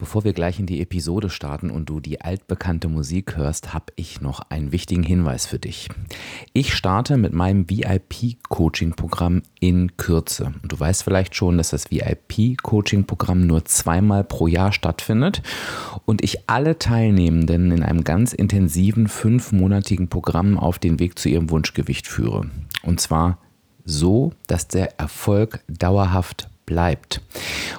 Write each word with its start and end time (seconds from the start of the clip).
Bevor 0.00 0.24
wir 0.24 0.32
gleich 0.32 0.58
in 0.58 0.64
die 0.64 0.80
Episode 0.80 1.28
starten 1.28 1.70
und 1.70 1.90
du 1.90 2.00
die 2.00 2.22
altbekannte 2.22 2.88
Musik 2.88 3.36
hörst, 3.36 3.74
habe 3.74 3.92
ich 3.96 4.22
noch 4.22 4.40
einen 4.48 4.72
wichtigen 4.72 5.02
Hinweis 5.02 5.44
für 5.44 5.58
dich. 5.58 5.90
Ich 6.54 6.72
starte 6.72 7.18
mit 7.18 7.34
meinem 7.34 7.68
VIP-Coaching-Programm 7.68 9.42
in 9.60 9.98
Kürze. 9.98 10.54
Und 10.62 10.72
du 10.72 10.80
weißt 10.80 11.02
vielleicht 11.02 11.36
schon, 11.36 11.58
dass 11.58 11.68
das 11.68 11.90
VIP-Coaching-Programm 11.90 13.46
nur 13.46 13.66
zweimal 13.66 14.24
pro 14.24 14.46
Jahr 14.46 14.72
stattfindet 14.72 15.42
und 16.06 16.24
ich 16.24 16.48
alle 16.48 16.78
Teilnehmenden 16.78 17.70
in 17.70 17.82
einem 17.82 18.02
ganz 18.02 18.32
intensiven 18.32 19.06
fünfmonatigen 19.06 20.08
Programm 20.08 20.58
auf 20.58 20.78
den 20.78 20.98
Weg 20.98 21.18
zu 21.18 21.28
ihrem 21.28 21.50
Wunschgewicht 21.50 22.06
führe. 22.06 22.46
Und 22.82 23.02
zwar 23.02 23.36
so, 23.84 24.32
dass 24.46 24.66
der 24.66 24.98
Erfolg 24.98 25.60
dauerhaft 25.68 26.48
bleibt. 26.70 27.20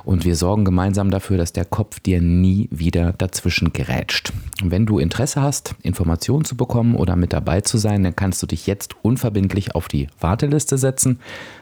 Und 0.04 0.26
wir 0.26 0.36
sorgen 0.36 0.66
gemeinsam 0.66 1.12
dafür, 1.12 1.38
dass 1.38 1.54
der 1.54 1.64
Kopf 1.64 2.02
dir 2.02 2.20
nie 2.21 2.68
wieder 2.71 3.14
dazwischen 3.14 3.72
gerätscht. 3.72 4.34
Wenn 4.62 4.86
du 4.86 5.00
Interesse 5.00 5.41
hast, 5.41 5.76
Informationen 5.81 6.44
zu 6.44 6.58
bekommen 6.58 6.95
oder 6.95 7.16
mit 7.16 7.31
dabei 7.31 7.62
zu 7.62 7.77
sein, 7.77 8.04
dann 8.04 8.17
kannst 8.17 8.44
du 8.44 8.48
dich 8.48 8.67
jetzt 8.67 8.98
unverbindlich 9.02 9.76
auf 9.76 9.88
die 9.88 10.09
Warteliste 10.20 10.77
setzen. 10.77 11.20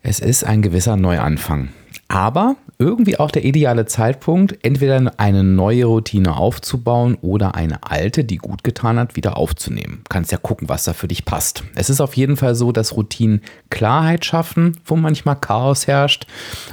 Es 0.00 0.20
ist 0.20 0.44
ein 0.44 0.62
gewisser 0.62 0.96
Neuanfang. 0.96 1.68
Aber 2.08 2.56
irgendwie 2.78 3.18
auch 3.18 3.30
der 3.30 3.44
ideale 3.44 3.86
Zeitpunkt, 3.86 4.58
entweder 4.62 5.12
eine 5.16 5.42
neue 5.42 5.86
Routine 5.86 6.36
aufzubauen 6.36 7.16
oder 7.22 7.54
eine 7.54 7.82
alte, 7.82 8.24
die 8.24 8.36
gut 8.36 8.64
getan 8.64 8.98
hat, 8.98 9.16
wieder 9.16 9.36
aufzunehmen. 9.36 10.02
Kannst 10.08 10.32
ja 10.32 10.38
gucken, 10.38 10.68
was 10.68 10.84
da 10.84 10.92
für 10.92 11.08
dich 11.08 11.24
passt. 11.24 11.64
Es 11.74 11.90
ist 11.90 12.00
auf 12.00 12.16
jeden 12.16 12.36
Fall 12.36 12.54
so, 12.54 12.72
dass 12.72 12.96
Routinen 12.96 13.40
Klarheit 13.70 14.24
schaffen, 14.24 14.76
wo 14.84 14.96
manchmal 14.96 15.36
Chaos 15.36 15.86
herrscht 15.86 16.26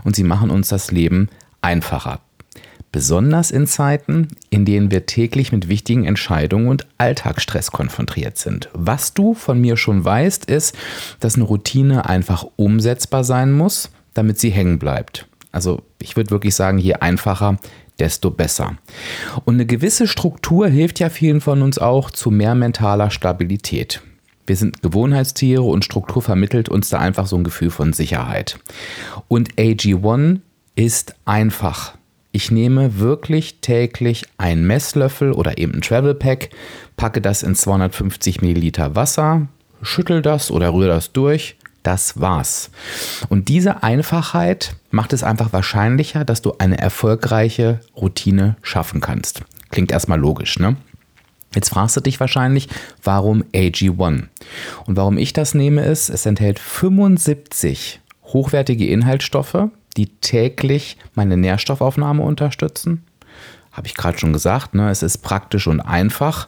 und 0.04 0.16
sie 0.16 0.24
machen 0.24 0.50
uns 0.50 0.68
das 0.68 0.92
Leben 0.92 1.30
einfacher. 1.62 2.20
Besonders 2.92 3.50
in 3.50 3.66
Zeiten, 3.66 4.28
in 4.52 4.66
denen 4.66 4.92
wir 4.92 5.08
täglich 5.08 5.52
mit 5.52 5.68
wichtigen 5.68 6.06
Entscheidungen 6.06 6.68
und 6.68 6.86
Alltagsstress 7.00 7.72
konfrontiert 7.72 8.38
sind. 8.38 8.70
Was 8.74 9.16
du 9.16 9.34
von 9.34 9.60
mir 9.60 9.78
schon 9.78 10.06
weißt, 10.06 10.46
ist, 10.46 10.78
dass 11.20 11.34
eine 11.34 11.46
Routine 11.46 12.06
einfach 12.06 12.46
umsetzbar 12.56 13.24
sein 13.24 13.52
muss, 13.52 13.90
damit 14.14 14.40
sie 14.40 14.52
hängen 14.52 14.78
bleibt. 14.78 15.28
Also 15.54 15.84
ich 16.02 16.18
würde 16.18 16.32
wirklich 16.32 16.56
sagen, 16.56 16.80
je 16.80 16.96
einfacher, 16.96 17.58
desto 18.00 18.32
besser. 18.32 18.76
Und 19.46 19.54
eine 19.54 19.66
gewisse 19.66 20.08
Struktur 20.08 20.68
hilft 20.68 21.00
ja 21.00 21.10
vielen 21.10 21.40
von 21.40 21.62
uns 21.62 21.78
auch 21.78 22.12
zu 22.12 22.32
mehr 22.32 22.56
mentaler 22.56 23.12
Stabilität. 23.12 24.02
Wir 24.46 24.58
sind 24.58 24.82
Gewohnheitstiere 24.82 25.62
und 25.62 25.86
Struktur 25.86 26.22
vermittelt 26.22 26.68
uns 26.68 26.90
da 26.90 27.00
einfach 27.00 27.28
so 27.28 27.38
ein 27.38 27.46
Gefühl 27.46 27.70
von 27.70 27.94
Sicherheit. 27.94 28.60
Und 29.30 29.54
AG1 29.56 30.40
ist 30.76 31.16
einfach. 31.24 31.96
Ich 32.32 32.50
nehme 32.50 33.00
wirklich 33.00 33.60
täglich 33.62 34.26
einen 34.40 34.66
Messlöffel 34.66 35.32
oder 35.32 35.60
eben 35.60 35.76
ein 35.76 35.82
Travel 35.82 36.16
Pack, 36.16 36.50
packe 36.98 37.22
das 37.22 37.44
in 37.44 37.54
250 37.54 38.42
Milliliter 38.42 38.96
Wasser, 38.96 39.48
schüttel 39.84 40.24
das 40.24 40.50
oder 40.50 40.74
rühre 40.74 40.88
das 40.88 41.14
durch 41.14 41.58
das 41.84 42.20
war's. 42.20 42.72
Und 43.30 43.50
diese 43.50 43.84
Einfachheit 43.84 44.76
macht 44.92 45.14
es 45.14 45.24
einfach 45.24 45.54
wahrscheinlicher, 45.54 46.26
dass 46.26 46.42
du 46.42 46.56
eine 46.58 46.78
erfolgreiche 46.78 47.80
Routine 47.96 48.56
schaffen 48.62 49.02
kannst. 49.02 49.42
Klingt 49.70 49.92
erstmal 49.92 50.20
logisch, 50.20 50.60
ne? 50.60 50.78
Jetzt 51.56 51.70
fragst 51.70 51.96
du 51.96 52.02
dich 52.02 52.20
wahrscheinlich, 52.20 52.68
warum 53.04 53.44
AG1? 53.54 54.24
Und 54.86 54.98
warum 54.98 55.18
ich 55.18 55.34
das 55.34 55.54
nehme 55.54 55.86
ist, 55.86 56.10
es 56.10 56.26
enthält 56.26 56.58
75 56.58 58.00
hochwertige 58.26 58.88
Inhaltsstoffe, 58.88 59.70
die 59.96 60.08
täglich 60.08 60.98
meine 61.14 61.38
Nährstoffaufnahme 61.38 62.24
unterstützen. 62.24 63.04
Habe 63.72 63.88
ich 63.88 63.96
gerade 63.96 64.18
schon 64.18 64.34
gesagt, 64.34 64.76
ne? 64.76 64.90
es 64.90 65.02
ist 65.02 65.20
praktisch 65.20 65.68
und 65.68 65.80
einfach. 65.80 66.48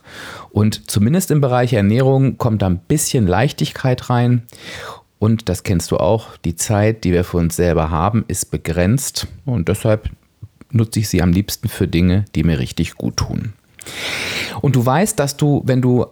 Und 0.52 0.90
zumindest 0.90 1.32
im 1.32 1.42
Bereich 1.42 1.74
Ernährung 1.74 2.38
kommt 2.38 2.62
da 2.62 2.68
ein 2.68 2.80
bisschen 2.80 3.26
Leichtigkeit 3.26 4.10
rein. 4.10 4.44
Und 5.20 5.50
das 5.50 5.64
kennst 5.64 5.92
du 5.92 5.98
auch, 5.98 6.38
die 6.38 6.56
Zeit, 6.56 7.04
die 7.04 7.12
wir 7.12 7.24
für 7.24 7.38
uns 7.38 7.56
selber 7.56 7.90
haben, 7.90 8.26
ist 8.28 8.52
begrenzt 8.52 9.28
und 9.46 9.70
deshalb 9.70 10.10
nutze 10.72 11.00
ich 11.00 11.10
sie 11.10 11.22
am 11.22 11.32
liebsten 11.32 11.70
für 11.70 11.88
Dinge, 11.88 12.26
die 12.36 12.44
mir 12.44 12.60
richtig 12.60 12.96
gut 12.96 13.18
tun. 13.18 13.54
Und 14.62 14.76
du 14.76 14.86
weißt, 14.86 15.18
dass 15.18 15.38
du, 15.38 15.62
wenn 15.66 15.82
du 15.82 16.06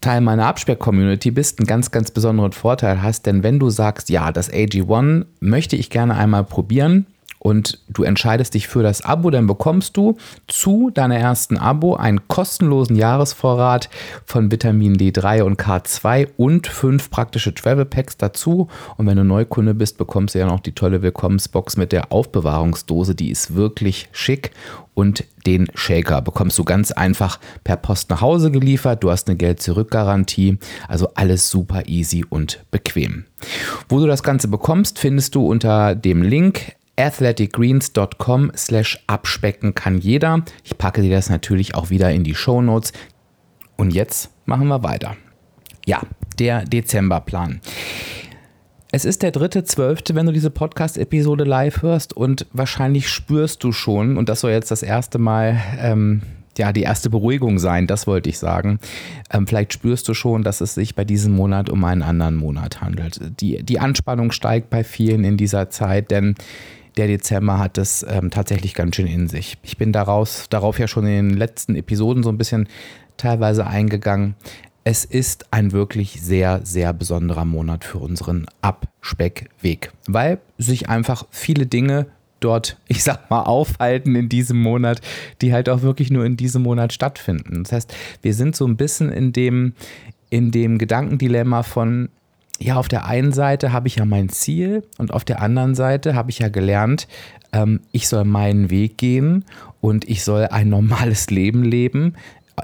Teil 0.00 0.20
meiner 0.20 0.46
Absperr-Community 0.46 1.30
bist, 1.30 1.58
einen 1.58 1.66
ganz, 1.66 1.90
ganz 1.90 2.10
besonderen 2.10 2.52
Vorteil 2.52 3.02
hast, 3.02 3.26
denn 3.26 3.42
wenn 3.42 3.58
du 3.58 3.70
sagst, 3.70 4.10
ja, 4.10 4.30
das 4.30 4.52
AG1 4.52 5.24
möchte 5.40 5.76
ich 5.76 5.90
gerne 5.90 6.14
einmal 6.16 6.44
probieren, 6.44 7.06
und 7.46 7.78
du 7.88 8.02
entscheidest 8.02 8.54
dich 8.54 8.66
für 8.66 8.82
das 8.82 9.02
Abo, 9.02 9.30
dann 9.30 9.46
bekommst 9.46 9.96
du 9.96 10.16
zu 10.48 10.90
deiner 10.90 11.16
ersten 11.16 11.56
Abo 11.56 11.94
einen 11.94 12.26
kostenlosen 12.26 12.96
Jahresvorrat 12.96 13.88
von 14.24 14.50
Vitamin 14.50 14.96
D3 14.96 15.42
und 15.42 15.56
K2 15.56 16.30
und 16.36 16.66
fünf 16.66 17.08
praktische 17.08 17.54
Travel 17.54 17.84
Packs 17.84 18.16
dazu. 18.16 18.66
Und 18.96 19.06
wenn 19.06 19.16
du 19.16 19.22
Neukunde 19.22 19.74
bist, 19.74 19.96
bekommst 19.96 20.34
du 20.34 20.40
ja 20.40 20.46
noch 20.46 20.58
die 20.58 20.72
tolle 20.72 21.02
Willkommensbox 21.02 21.76
mit 21.76 21.92
der 21.92 22.10
Aufbewahrungsdose. 22.10 23.14
Die 23.14 23.30
ist 23.30 23.54
wirklich 23.54 24.08
schick 24.10 24.50
und 24.94 25.22
den 25.46 25.68
Shaker 25.74 26.22
bekommst 26.22 26.58
du 26.58 26.64
ganz 26.64 26.90
einfach 26.90 27.38
per 27.62 27.76
Post 27.76 28.10
nach 28.10 28.22
Hause 28.22 28.50
geliefert. 28.50 29.04
Du 29.04 29.10
hast 29.12 29.28
eine 29.28 29.36
Geld-Zurück-Garantie, 29.36 30.58
also 30.88 31.10
alles 31.14 31.48
super 31.48 31.86
easy 31.86 32.24
und 32.28 32.64
bequem. 32.72 33.26
Wo 33.88 34.00
du 34.00 34.08
das 34.08 34.24
Ganze 34.24 34.48
bekommst, 34.48 34.98
findest 34.98 35.36
du 35.36 35.46
unter 35.46 35.94
dem 35.94 36.22
Link 36.22 36.72
athleticgreens.com 36.96 38.52
slash 38.56 39.02
abspecken 39.06 39.74
kann 39.74 39.98
jeder. 39.98 40.42
Ich 40.64 40.78
packe 40.78 41.02
dir 41.02 41.14
das 41.14 41.30
natürlich 41.30 41.74
auch 41.74 41.90
wieder 41.90 42.10
in 42.10 42.24
die 42.24 42.34
Show 42.34 42.62
Notes. 42.62 42.92
Und 43.76 43.92
jetzt 43.92 44.30
machen 44.46 44.68
wir 44.68 44.82
weiter. 44.82 45.16
Ja, 45.84 46.02
der 46.38 46.64
Dezemberplan. 46.64 47.60
Es 48.92 49.04
ist 49.04 49.22
der 49.22 49.30
dritte, 49.30 49.64
zwölfte, 49.64 50.14
wenn 50.14 50.26
du 50.26 50.32
diese 50.32 50.50
Podcast-Episode 50.50 51.44
live 51.44 51.82
hörst 51.82 52.16
und 52.16 52.46
wahrscheinlich 52.52 53.08
spürst 53.08 53.62
du 53.62 53.72
schon, 53.72 54.16
und 54.16 54.28
das 54.28 54.40
soll 54.40 54.52
jetzt 54.52 54.70
das 54.70 54.82
erste 54.82 55.18
Mal 55.18 55.60
ähm, 55.78 56.22
ja, 56.58 56.72
die 56.72 56.82
erste 56.82 57.10
Beruhigung 57.10 57.58
sein, 57.58 57.86
das 57.86 58.06
wollte 58.06 58.30
ich 58.30 58.38
sagen. 58.38 58.78
Ähm, 59.30 59.46
vielleicht 59.46 59.72
spürst 59.72 60.08
du 60.08 60.14
schon, 60.14 60.42
dass 60.42 60.60
es 60.60 60.74
sich 60.74 60.94
bei 60.94 61.04
diesem 61.04 61.34
Monat 61.34 61.68
um 61.70 61.84
einen 61.84 62.02
anderen 62.02 62.36
Monat 62.36 62.80
handelt. 62.80 63.20
Die, 63.40 63.62
die 63.62 63.78
Anspannung 63.78 64.32
steigt 64.32 64.70
bei 64.70 64.84
vielen 64.84 65.24
in 65.24 65.36
dieser 65.36 65.70
Zeit, 65.70 66.10
denn 66.10 66.34
der 66.96 67.06
Dezember 67.06 67.58
hat 67.58 67.78
es 67.78 68.04
ähm, 68.08 68.30
tatsächlich 68.30 68.74
ganz 68.74 68.96
schön 68.96 69.06
in 69.06 69.28
sich. 69.28 69.58
Ich 69.62 69.76
bin 69.76 69.92
daraus, 69.92 70.46
darauf 70.48 70.78
ja 70.78 70.88
schon 70.88 71.06
in 71.06 71.28
den 71.28 71.36
letzten 71.36 71.76
Episoden 71.76 72.22
so 72.22 72.30
ein 72.30 72.38
bisschen 72.38 72.68
teilweise 73.16 73.66
eingegangen. 73.66 74.34
Es 74.84 75.04
ist 75.04 75.52
ein 75.52 75.72
wirklich 75.72 76.22
sehr, 76.22 76.60
sehr 76.64 76.92
besonderer 76.92 77.44
Monat 77.44 77.84
für 77.84 77.98
unseren 77.98 78.46
Abspeckweg, 78.62 79.92
weil 80.06 80.38
sich 80.58 80.88
einfach 80.88 81.26
viele 81.30 81.66
Dinge 81.66 82.06
dort, 82.40 82.78
ich 82.88 83.02
sag 83.02 83.30
mal, 83.30 83.42
aufhalten 83.42 84.14
in 84.14 84.28
diesem 84.28 84.60
Monat, 84.62 85.00
die 85.42 85.52
halt 85.52 85.68
auch 85.68 85.82
wirklich 85.82 86.10
nur 86.10 86.24
in 86.24 86.36
diesem 86.36 86.62
Monat 86.62 86.92
stattfinden. 86.92 87.64
Das 87.64 87.72
heißt, 87.72 87.94
wir 88.22 88.32
sind 88.32 88.56
so 88.56 88.66
ein 88.66 88.76
bisschen 88.76 89.10
in 89.12 89.32
dem, 89.32 89.74
in 90.30 90.50
dem 90.50 90.78
Gedankendilemma 90.78 91.62
von, 91.62 92.08
ja, 92.58 92.76
auf 92.76 92.88
der 92.88 93.06
einen 93.06 93.32
Seite 93.32 93.72
habe 93.72 93.88
ich 93.88 93.96
ja 93.96 94.04
mein 94.04 94.28
Ziel 94.28 94.82
und 94.98 95.12
auf 95.12 95.24
der 95.24 95.42
anderen 95.42 95.74
Seite 95.74 96.14
habe 96.14 96.30
ich 96.30 96.38
ja 96.38 96.48
gelernt, 96.48 97.06
ähm, 97.52 97.80
ich 97.92 98.08
soll 98.08 98.24
meinen 98.24 98.70
Weg 98.70 98.98
gehen 98.98 99.44
und 99.80 100.08
ich 100.08 100.24
soll 100.24 100.46
ein 100.46 100.68
normales 100.68 101.30
Leben 101.30 101.62
leben 101.62 102.14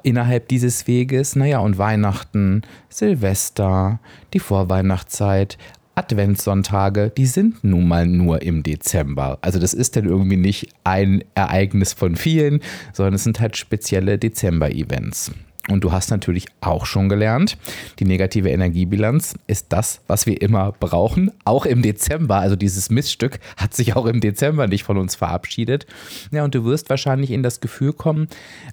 innerhalb 0.03 0.49
dieses 0.49 0.87
Weges. 0.87 1.37
Naja, 1.37 1.59
und 1.59 1.79
Weihnachten, 1.79 2.63
Silvester, 2.89 4.01
die 4.33 4.39
Vorweihnachtszeit, 4.39 5.59
Adventssonntage, 5.95 7.11
die 7.11 7.27
sind 7.27 7.63
nun 7.65 7.87
mal 7.87 8.07
nur 8.07 8.41
im 8.41 8.63
Dezember. 8.63 9.39
Also 9.43 9.59
das 9.59 9.75
ist 9.75 9.97
dann 9.97 10.07
irgendwie 10.07 10.39
nicht 10.39 10.69
ein 10.85 11.23
Ereignis 11.35 11.93
von 11.93 12.17
vielen, 12.17 12.61
sondern 12.95 13.15
es 13.15 13.25
sind 13.25 13.41
halt 13.41 13.59
spezielle 13.59 14.19
Dezember-Events. 14.19 15.33
Und 15.69 15.85
du 15.85 15.93
hast 15.93 16.11
natürlich 16.11 16.47
auch 16.61 16.87
schon 16.87 17.09
gelernt, 17.09 17.57
die 18.01 18.05
negative 18.05 18.51
Energiebilanz 18.51 19.35
ist 19.47 19.67
das, 19.69 20.01
was 20.09 20.27
wir 20.27 20.43
immer 20.43 20.73
brauchen, 20.73 21.31
auch 21.45 21.67
im 21.67 21.83
Dezember. 21.83 22.37
Also 22.37 22.57
dieses 22.57 22.91
Missstück 22.91 23.39
hat 23.57 23.73
sich 23.73 23.95
auch 23.95 24.07
im 24.07 24.21
Dezember 24.21 24.67
nicht 24.67 24.83
von 24.83 24.97
uns 24.97 25.15
verabschiedet. 25.15 25.87
Ja, 26.33 26.43
und 26.43 26.55
du 26.55 26.65
wirst 26.65 26.91
wahrscheinlich 26.91 27.31
in 27.31 27.45
das 27.45 27.61
Gefühl 27.61 27.93
kommen, 27.93 28.27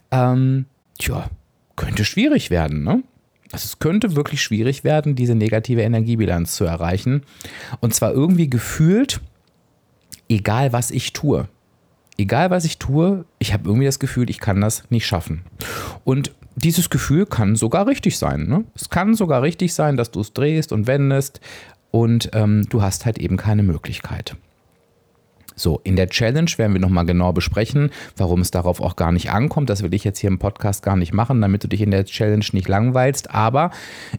ähm, 0.09 0.65
tja, 0.97 1.29
könnte 1.75 2.05
schwierig 2.05 2.49
werden, 2.49 2.83
ne? 2.83 3.03
Also 3.51 3.65
es 3.65 3.79
könnte 3.79 4.15
wirklich 4.15 4.43
schwierig 4.43 4.83
werden, 4.83 5.15
diese 5.15 5.33
negative 5.33 5.81
Energiebilanz 5.81 6.55
zu 6.55 6.65
erreichen. 6.65 7.23
Und 7.79 7.95
zwar 7.95 8.11
irgendwie 8.11 8.49
gefühlt, 8.49 9.21
egal 10.27 10.71
was 10.71 10.91
ich 10.91 11.13
tue. 11.13 11.47
Egal 12.17 12.51
was 12.51 12.65
ich 12.65 12.77
tue, 12.77 13.25
ich 13.39 13.53
habe 13.53 13.63
irgendwie 13.65 13.85
das 13.85 13.97
Gefühl, 13.97 14.29
ich 14.29 14.39
kann 14.39 14.61
das 14.61 14.83
nicht 14.91 15.07
schaffen. 15.07 15.41
Und 16.03 16.31
dieses 16.59 16.89
Gefühl 16.89 17.25
kann 17.25 17.55
sogar 17.55 17.87
richtig 17.87 18.17
sein. 18.17 18.47
Ne? 18.47 18.65
Es 18.75 18.89
kann 18.89 19.15
sogar 19.15 19.41
richtig 19.41 19.73
sein, 19.73 19.97
dass 19.97 20.11
du 20.11 20.21
es 20.21 20.33
drehst 20.33 20.71
und 20.71 20.87
wendest 20.87 21.39
und 21.91 22.29
ähm, 22.33 22.67
du 22.69 22.81
hast 22.81 23.05
halt 23.05 23.17
eben 23.17 23.37
keine 23.37 23.63
Möglichkeit. 23.63 24.35
So, 25.55 25.81
in 25.83 25.97
der 25.97 26.07
Challenge 26.07 26.49
werden 26.55 26.73
wir 26.73 26.79
nochmal 26.79 27.05
genau 27.05 27.33
besprechen, 27.33 27.91
warum 28.15 28.39
es 28.39 28.49
darauf 28.49 28.79
auch 28.79 28.95
gar 28.95 29.11
nicht 29.11 29.29
ankommt. 29.29 29.69
Das 29.69 29.83
will 29.83 29.93
ich 29.93 30.05
jetzt 30.05 30.19
hier 30.19 30.29
im 30.29 30.39
Podcast 30.39 30.83
gar 30.83 30.95
nicht 30.95 31.13
machen, 31.13 31.41
damit 31.41 31.63
du 31.63 31.67
dich 31.67 31.81
in 31.81 31.91
der 31.91 32.05
Challenge 32.05 32.45
nicht 32.53 32.69
langweilst. 32.69 33.31
Aber 33.31 33.71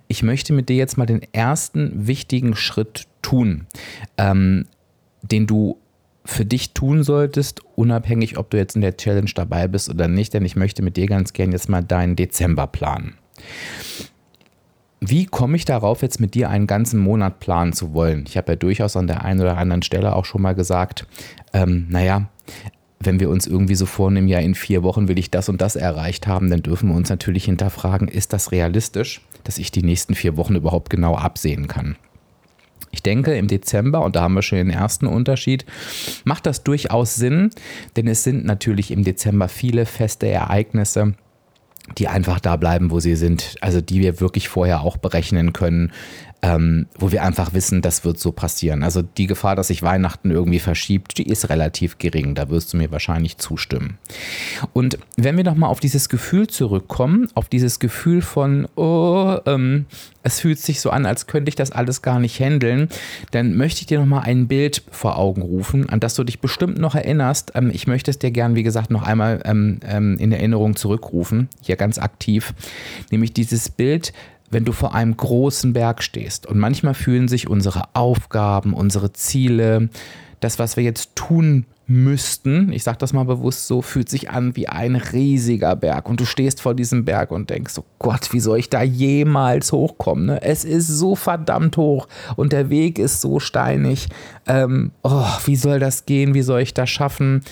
ich 0.07 0.23
möchte 0.23 0.53
mit 0.53 0.69
dir 0.69 0.77
jetzt 0.77 0.99
mal 0.99 1.07
den 1.07 1.23
ersten 1.33 2.07
wichtigen 2.07 2.57
Schritt 2.57 3.07
tun, 3.23 3.67
ähm, 4.19 4.67
den 5.23 5.47
du 5.47 5.79
für 6.25 6.45
dich 6.45 6.75
tun 6.75 7.03
solltest, 7.03 7.61
unabhängig, 7.77 8.39
ob 8.39 8.51
du 8.51 8.57
jetzt 8.57 8.77
in 8.77 8.83
der 8.83 8.97
Challenge 8.97 9.31
dabei 9.35 9.69
bist 9.69 9.89
oder 9.89 10.09
nicht. 10.09 10.35
Denn 10.35 10.45
ich 10.45 10.57
möchte 10.57 10.83
mit 10.83 10.97
dir 10.97 11.07
ganz 11.07 11.33
gern 11.33 11.53
jetzt 11.53 11.69
mal 11.69 11.83
deinen 11.83 12.17
Dezember 12.17 12.67
planen. 12.67 13.15
Wie 15.01 15.25
komme 15.25 15.57
ich 15.57 15.65
darauf, 15.65 16.03
jetzt 16.03 16.21
mit 16.21 16.35
dir 16.35 16.51
einen 16.51 16.67
ganzen 16.67 17.01
Monat 17.01 17.41
planen 17.41 17.73
zu 17.73 17.95
wollen? 17.95 18.25
Ich 18.29 18.37
habe 18.37 18.53
ja 18.53 18.57
durchaus 18.57 18.97
an 18.97 19.07
der 19.07 19.25
einen 19.25 19.41
oder 19.41 19.57
anderen 19.57 19.83
Stelle 19.83 20.15
auch 20.15 20.27
schon 20.27 20.43
mal 20.43 20.55
gesagt, 20.55 21.07
ähm, 21.55 21.87
naja, 21.89 22.29
wenn 23.03 23.19
wir 23.19 23.31
uns 23.31 23.47
irgendwie 23.47 23.77
so 23.77 23.87
vornehmen, 23.87 24.29
ja, 24.29 24.39
in 24.41 24.55
vier 24.55 24.83
Wochen 24.83 25.09
will 25.09 25.19
ich 25.19 25.31
das 25.31 25.49
und 25.49 25.63
das 25.63 25.75
erreicht 25.75 26.27
haben, 26.27 26.51
dann 26.51 26.63
dürfen 26.63 26.91
wir 26.91 26.97
uns 26.97 27.09
natürlich 27.09 27.47
hinterfragen, 27.47 28.09
ist 28.09 28.35
das 28.35 28.53
realistisch, 28.53 29.23
dass 29.45 29.57
ich 29.57 29.71
die 29.71 29.83
nächsten 29.83 30.15
vier 30.15 30.37
Wochen 30.37 30.55
überhaupt 30.55 30.91
genau 30.91 31.17
absehen 31.17 31.67
kann? 31.67 31.97
Ich 32.93 33.03
denke, 33.03 33.37
im 33.37 33.47
Dezember, 33.47 34.03
und 34.03 34.17
da 34.17 34.23
haben 34.23 34.35
wir 34.35 34.43
schon 34.43 34.59
den 34.59 34.71
ersten 34.71 35.07
Unterschied, 35.07 35.65
macht 36.25 36.47
das 36.47 36.65
durchaus 36.65 37.15
Sinn, 37.15 37.51
denn 37.97 38.09
es 38.09 38.25
sind 38.25 38.45
natürlich 38.45 38.91
im 38.91 39.05
Dezember 39.05 39.49
viele 39.49 39.87
feste 39.87 40.27
Ereignisse, 40.29 41.15
die 41.99 42.09
einfach 42.09 42.41
da 42.41 42.57
bleiben, 42.57 42.91
wo 42.91 43.01
sie 43.01 43.17
sind, 43.17 43.57
also 43.61 43.81
die 43.81 44.01
wir 44.01 44.21
wirklich 44.21 44.49
vorher 44.49 44.83
auch 44.83 44.97
berechnen 44.97 45.53
können, 45.53 45.93
ähm, 46.43 46.87
wo 46.99 47.13
wir 47.13 47.23
einfach 47.23 47.53
wissen, 47.53 47.83
das 47.83 48.05
wird 48.05 48.19
so 48.19 48.33
passieren. 48.33 48.83
Also 48.83 49.03
die 49.03 49.27
Gefahr, 49.27 49.57
dass 49.57 49.69
sich 49.69 49.83
Weihnachten 49.83 50.31
irgendwie 50.31 50.59
verschiebt, 50.59 51.19
die 51.19 51.29
ist 51.29 51.51
relativ 51.51 51.99
gering. 51.99 52.35
Da 52.35 52.49
wirst 52.49 52.73
du 52.73 52.79
mir 52.79 52.91
wahrscheinlich 52.91 53.37
zustimmen. 53.39 53.99
Und 54.73 54.99
wenn 55.17 55.37
wir 55.37 55.45
nochmal 55.45 55.71
auf 55.71 55.81
dieses 55.81 56.09
Gefühl 56.09 56.47
zurückkommen, 56.47 57.29
auf 57.35 57.49
dieses 57.49 57.79
Gefühl 57.79 58.23
von, 58.23 58.67
oh, 58.77 59.37
ähm, 59.45 59.85
es 60.23 60.41
fühlt 60.41 60.59
sich 60.59 60.81
so 60.81 60.91
an, 60.91 61.07
als 61.07 61.27
könnte 61.27 61.51
ich 61.51 61.57
das 61.57 61.73
alles 61.73 62.03
gar 62.03 62.21
nicht 62.21 62.39
handeln, 62.41 62.89
dann 63.33 63.57
möchte 63.57 63.81
ich 63.81 63.87
dir 63.87 63.99
nochmal 64.01 64.23
ein 64.25 64.49
Bild 64.49 64.83
vor 64.91 65.19
Augen 65.19 65.43
rufen, 65.43 65.89
an 65.91 66.01
das 66.01 66.15
du 66.15 66.25
dich 66.25 66.41
bestimmt 66.41 66.79
noch 66.79 66.95
erinnerst. 66.95 67.53
Ähm, 67.55 67.71
ich 67.73 67.87
möchte 67.87 68.11
es 68.11 68.19
dir 68.19 68.31
gern, 68.31 68.55
wie 68.55 68.63
gesagt, 68.63 68.91
noch 68.91 69.03
einmal 69.03 69.43
ähm, 69.45 69.81
ähm, 69.87 70.17
in 70.19 70.33
Erinnerung 70.33 70.77
zurückrufen, 70.77 71.49
hier 71.61 71.77
ganz 71.77 71.99
aktiv, 71.99 72.55
nämlich 73.11 73.35
dieses 73.35 73.69
Bild 73.69 74.13
wenn 74.51 74.65
du 74.65 74.73
vor 74.73 74.95
einem 74.95 75.17
großen 75.17 75.73
Berg 75.73 76.03
stehst. 76.03 76.47
Und 76.47 76.59
manchmal 76.59 76.95
fühlen 76.95 77.29
sich 77.29 77.49
unsere 77.49 77.85
Aufgaben, 77.95 78.75
unsere 78.75 79.13
Ziele, 79.13 79.89
das, 80.41 80.59
was 80.59 80.77
wir 80.77 80.85
jetzt 80.85 81.15
tun 81.17 81.67
müssten, 81.91 82.73
ich 82.73 82.85
sage 82.85 82.99
das 82.99 83.13
mal 83.13 83.25
bewusst 83.25 83.67
so, 83.67 83.83
fühlt 83.83 84.09
sich 84.09 84.31
an 84.31 84.55
wie 84.55 84.69
ein 84.69 84.95
riesiger 84.95 85.75
Berg. 85.75 86.09
Und 86.09 86.21
du 86.21 86.25
stehst 86.25 86.63
vor 86.63 86.73
diesem 86.75 87.05
Berg 87.05 87.33
und 87.33 87.51
denkst, 87.51 87.75
oh 87.79 87.85
Gott, 87.99 88.33
wie 88.33 88.39
soll 88.39 88.61
ich 88.61 88.71
da 88.71 88.81
jemals 88.81 89.73
hochkommen? 89.73 90.27
Ne? 90.27 90.41
Es 90.41 90.65
ist 90.65 90.87
so 90.87 91.17
verdammt 91.17 91.77
hoch 91.77 92.07
und 92.37 92.53
der 92.53 92.71
Weg 92.71 93.01
ist 93.01 93.21
so 93.21 93.41
steinig. 93.41 94.09
Ähm, 94.47 94.93
oh, 95.03 95.27
wie 95.47 95.57
soll 95.57 95.81
das 95.81 96.07
gehen? 96.07 96.33
Wie 96.33 96.43
soll 96.43 96.61
ich 96.61 96.75
das 96.75 96.89
schaffen? 96.89 97.43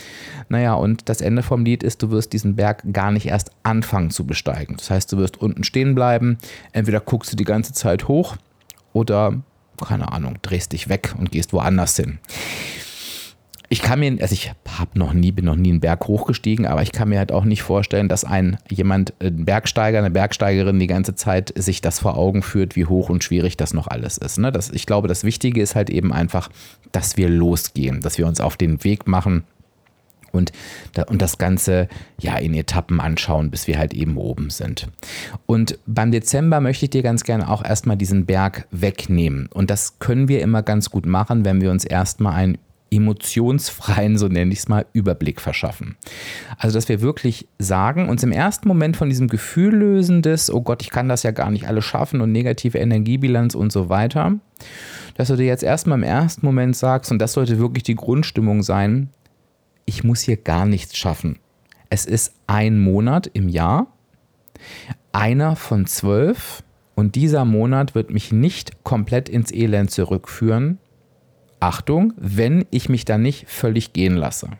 Naja, 0.49 0.75
und 0.75 1.09
das 1.09 1.21
Ende 1.21 1.42
vom 1.42 1.64
Lied 1.64 1.83
ist, 1.83 2.04
du 2.04 2.12
wirst 2.12 2.33
diesen 2.33 2.54
Berg 2.54 2.85
gar 2.92 3.11
nicht 3.11 3.26
erst 3.26 3.50
anfangen 3.64 4.11
zu 4.11 4.25
besteigen. 4.25 4.76
Das 4.76 4.88
heißt, 4.88 5.12
du 5.12 5.18
wirst 5.18 5.42
unten 5.42 5.64
stehen 5.64 5.97
bleiben. 5.97 6.38
Entweder 6.71 7.00
guckst 7.00 7.33
du 7.33 7.37
die 7.37 7.45
ganze 7.45 7.73
Zeit 7.73 8.07
hoch 8.07 8.37
oder, 8.92 9.35
keine 9.85 10.12
Ahnung, 10.12 10.37
drehst 10.42 10.73
dich 10.73 10.88
weg 10.88 11.16
und 11.18 11.33
gehst 11.33 11.52
woanders 11.52 11.97
hin 11.97 12.21
ich 13.71 13.83
kann 13.83 14.01
mir, 14.01 14.17
also 14.21 14.33
ich 14.33 14.53
habe 14.67 14.99
noch 14.99 15.13
nie, 15.13 15.31
bin 15.31 15.45
noch 15.45 15.57
nie 15.57 15.71
einen 15.71 15.81
Berg 15.81 16.07
hochgestiegen, 16.07 16.67
aber 16.67 16.83
ich 16.83 16.93
kann 16.93 17.11
mir 17.11 17.19
halt 17.19 17.33
auch 17.33 17.45
nicht 17.45 17.63
vorstellen, 17.63 18.09
dass 18.09 18.25
ein 18.25 18.57
jemand, 18.71 19.13
ein 19.21 19.45
Bergsteiger, 19.45 19.99
eine 19.99 20.11
Bergsteigerin 20.11 20.79
die 20.79 20.87
ganze 20.87 21.15
Zeit 21.15 21.53
sich 21.57 21.83
das 21.83 21.99
vor 21.99 22.17
Augen 22.17 22.43
führt, 22.43 22.77
wie 22.77 22.87
hoch 22.87 23.11
und 23.11 23.25
schwierig 23.25 23.59
das 23.59 23.75
noch 23.75 23.87
alles 23.87 24.17
ist. 24.17 24.39
Ne? 24.39 24.53
Das, 24.53 24.71
ich 24.71 24.87
glaube, 24.87 25.09
das 25.09 25.23
Wichtige 25.23 25.61
ist 25.61 25.75
halt 25.75 25.91
eben 25.91 26.13
einfach, 26.13 26.49
dass 26.93 27.19
wir 27.19 27.29
losgehen, 27.29 28.01
dass 28.01 28.17
wir 28.17 28.27
uns 28.27 28.41
auf 28.41 28.57
den 28.57 28.83
Weg 28.85 29.07
machen 29.07 29.45
und, 30.33 30.53
und 31.09 31.21
das 31.21 31.37
Ganze 31.37 31.89
ja 32.19 32.37
in 32.37 32.55
Etappen 32.55 33.01
anschauen, 33.01 33.51
bis 33.51 33.67
wir 33.67 33.79
halt 33.79 33.93
eben 33.93 34.17
oben 34.17 34.49
sind. 34.51 34.89
Und 35.47 35.79
beim 35.87 36.11
Dezember 36.11 36.61
möchte 36.61 36.87
ich 36.87 36.91
dir 36.91 37.03
ganz 37.03 37.25
gerne 37.25 37.51
auch 37.51 37.65
erstmal 37.65 37.97
diesen 37.97 38.25
Berg 38.25 38.67
wegnehmen. 38.71 39.49
Und 39.53 39.71
das 39.71 39.99
können 39.99 40.29
wir 40.29 40.41
immer 40.41 40.63
ganz 40.63 40.91
gut 40.91 41.07
machen, 41.07 41.45
wenn 41.45 41.61
wir 41.61 41.71
uns 41.71 41.85
erstmal 41.85 42.35
einen 42.35 42.59
emotionsfreien, 42.90 44.18
so 44.18 44.28
nenne 44.28 44.52
ich 44.52 44.61
es 44.61 44.68
mal, 44.68 44.87
Überblick 44.92 45.40
verschaffen. 45.40 45.97
Also, 46.57 46.76
dass 46.76 46.88
wir 46.88 47.00
wirklich 47.00 47.49
sagen, 47.59 48.09
uns 48.09 48.23
im 48.23 48.33
ersten 48.33 48.68
Moment 48.68 48.97
von 48.97 49.09
diesem 49.09 49.28
Gefühl 49.28 49.75
lösen 49.75 50.23
des, 50.23 50.52
oh 50.52 50.62
Gott, 50.62 50.83
ich 50.83 50.90
kann 50.90 51.09
das 51.09 51.23
ja 51.23 51.30
gar 51.30 51.50
nicht 51.50 51.68
alles 51.68 51.85
schaffen 51.85 52.21
und 52.21 52.33
negative 52.33 52.78
Energiebilanz 52.78 53.54
und 53.54 53.73
so 53.73 53.88
weiter, 53.88 54.38
dass 55.14 55.28
du 55.28 55.37
dir 55.37 55.47
jetzt 55.47 55.64
erstmal 55.64 55.99
im 55.99 56.04
ersten 56.04 56.47
Moment 56.47 56.76
sagst, 56.76 57.11
und 57.11 57.18
das 57.18 57.33
sollte 57.33 57.59
wirklich 57.59 57.85
die 57.85 57.97
Grundstimmung 57.97 58.62
sein, 58.62 59.11
ich 59.85 60.04
muss 60.04 60.21
hier 60.21 60.37
gar 60.37 60.66
nichts 60.66 60.97
schaffen. 60.97 61.38
Es 61.90 62.04
ist 62.04 62.35
ein 62.47 62.78
Monat 62.78 63.30
im 63.33 63.49
Jahr, 63.49 63.87
einer 65.12 65.57
von 65.57 65.87
zwölf, 65.87 66.62
und 66.95 67.14
dieser 67.14 67.45
Monat 67.45 67.95
wird 67.95 68.11
mich 68.11 68.33
nicht 68.33 68.83
komplett 68.83 69.28
ins 69.28 69.52
Elend 69.52 69.90
zurückführen, 69.90 70.78
Achtung, 71.61 72.12
wenn 72.17 72.65
ich 72.71 72.88
mich 72.88 73.05
da 73.05 73.19
nicht 73.19 73.49
völlig 73.49 73.93
gehen 73.93 74.17
lasse. 74.17 74.50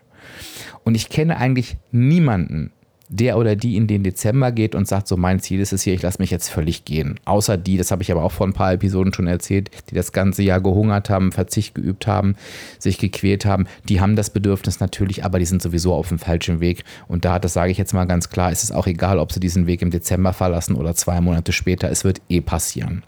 Und 0.83 0.95
ich 0.95 1.09
kenne 1.09 1.37
eigentlich 1.37 1.77
niemanden, 1.91 2.71
der 3.09 3.37
oder 3.37 3.55
die 3.55 3.75
in 3.75 3.87
den 3.87 4.03
Dezember 4.03 4.51
geht 4.51 4.75
und 4.75 4.87
sagt, 4.87 5.07
so 5.07 5.17
mein 5.17 5.39
Ziel 5.39 5.59
ist 5.59 5.73
es 5.73 5.81
hier, 5.81 5.95
ich 5.95 6.03
lasse 6.03 6.21
mich 6.21 6.29
jetzt 6.29 6.49
völlig 6.49 6.85
gehen. 6.85 7.19
Außer 7.25 7.57
die, 7.57 7.75
das 7.75 7.89
habe 7.89 8.03
ich 8.03 8.11
aber 8.11 8.23
auch 8.23 8.31
vor 8.31 8.47
ein 8.47 8.53
paar 8.53 8.71
Episoden 8.71 9.13
schon 9.13 9.25
erzählt, 9.25 9.71
die 9.89 9.95
das 9.95 10.11
ganze 10.11 10.43
Jahr 10.43 10.61
gehungert 10.61 11.09
haben, 11.09 11.31
Verzicht 11.31 11.73
geübt 11.73 12.05
haben, 12.05 12.35
sich 12.77 12.99
gequält 12.99 13.45
haben, 13.45 13.65
die 13.87 13.99
haben 13.99 14.15
das 14.15 14.29
Bedürfnis 14.29 14.79
natürlich, 14.79 15.25
aber 15.25 15.39
die 15.39 15.45
sind 15.45 15.61
sowieso 15.61 15.93
auf 15.93 16.09
dem 16.09 16.19
falschen 16.19 16.59
Weg. 16.59 16.83
Und 17.07 17.25
da, 17.25 17.39
das 17.39 17.53
sage 17.53 17.71
ich 17.71 17.79
jetzt 17.79 17.93
mal 17.93 18.05
ganz 18.05 18.29
klar, 18.29 18.51
ist 18.51 18.63
es 18.63 18.71
auch 18.71 18.85
egal, 18.85 19.17
ob 19.17 19.31
sie 19.31 19.39
diesen 19.39 19.65
Weg 19.65 19.81
im 19.81 19.89
Dezember 19.89 20.31
verlassen 20.31 20.75
oder 20.75 20.93
zwei 20.93 21.19
Monate 21.19 21.51
später, 21.51 21.89
es 21.89 22.03
wird 22.03 22.21
eh 22.29 22.41
passieren. 22.41 23.03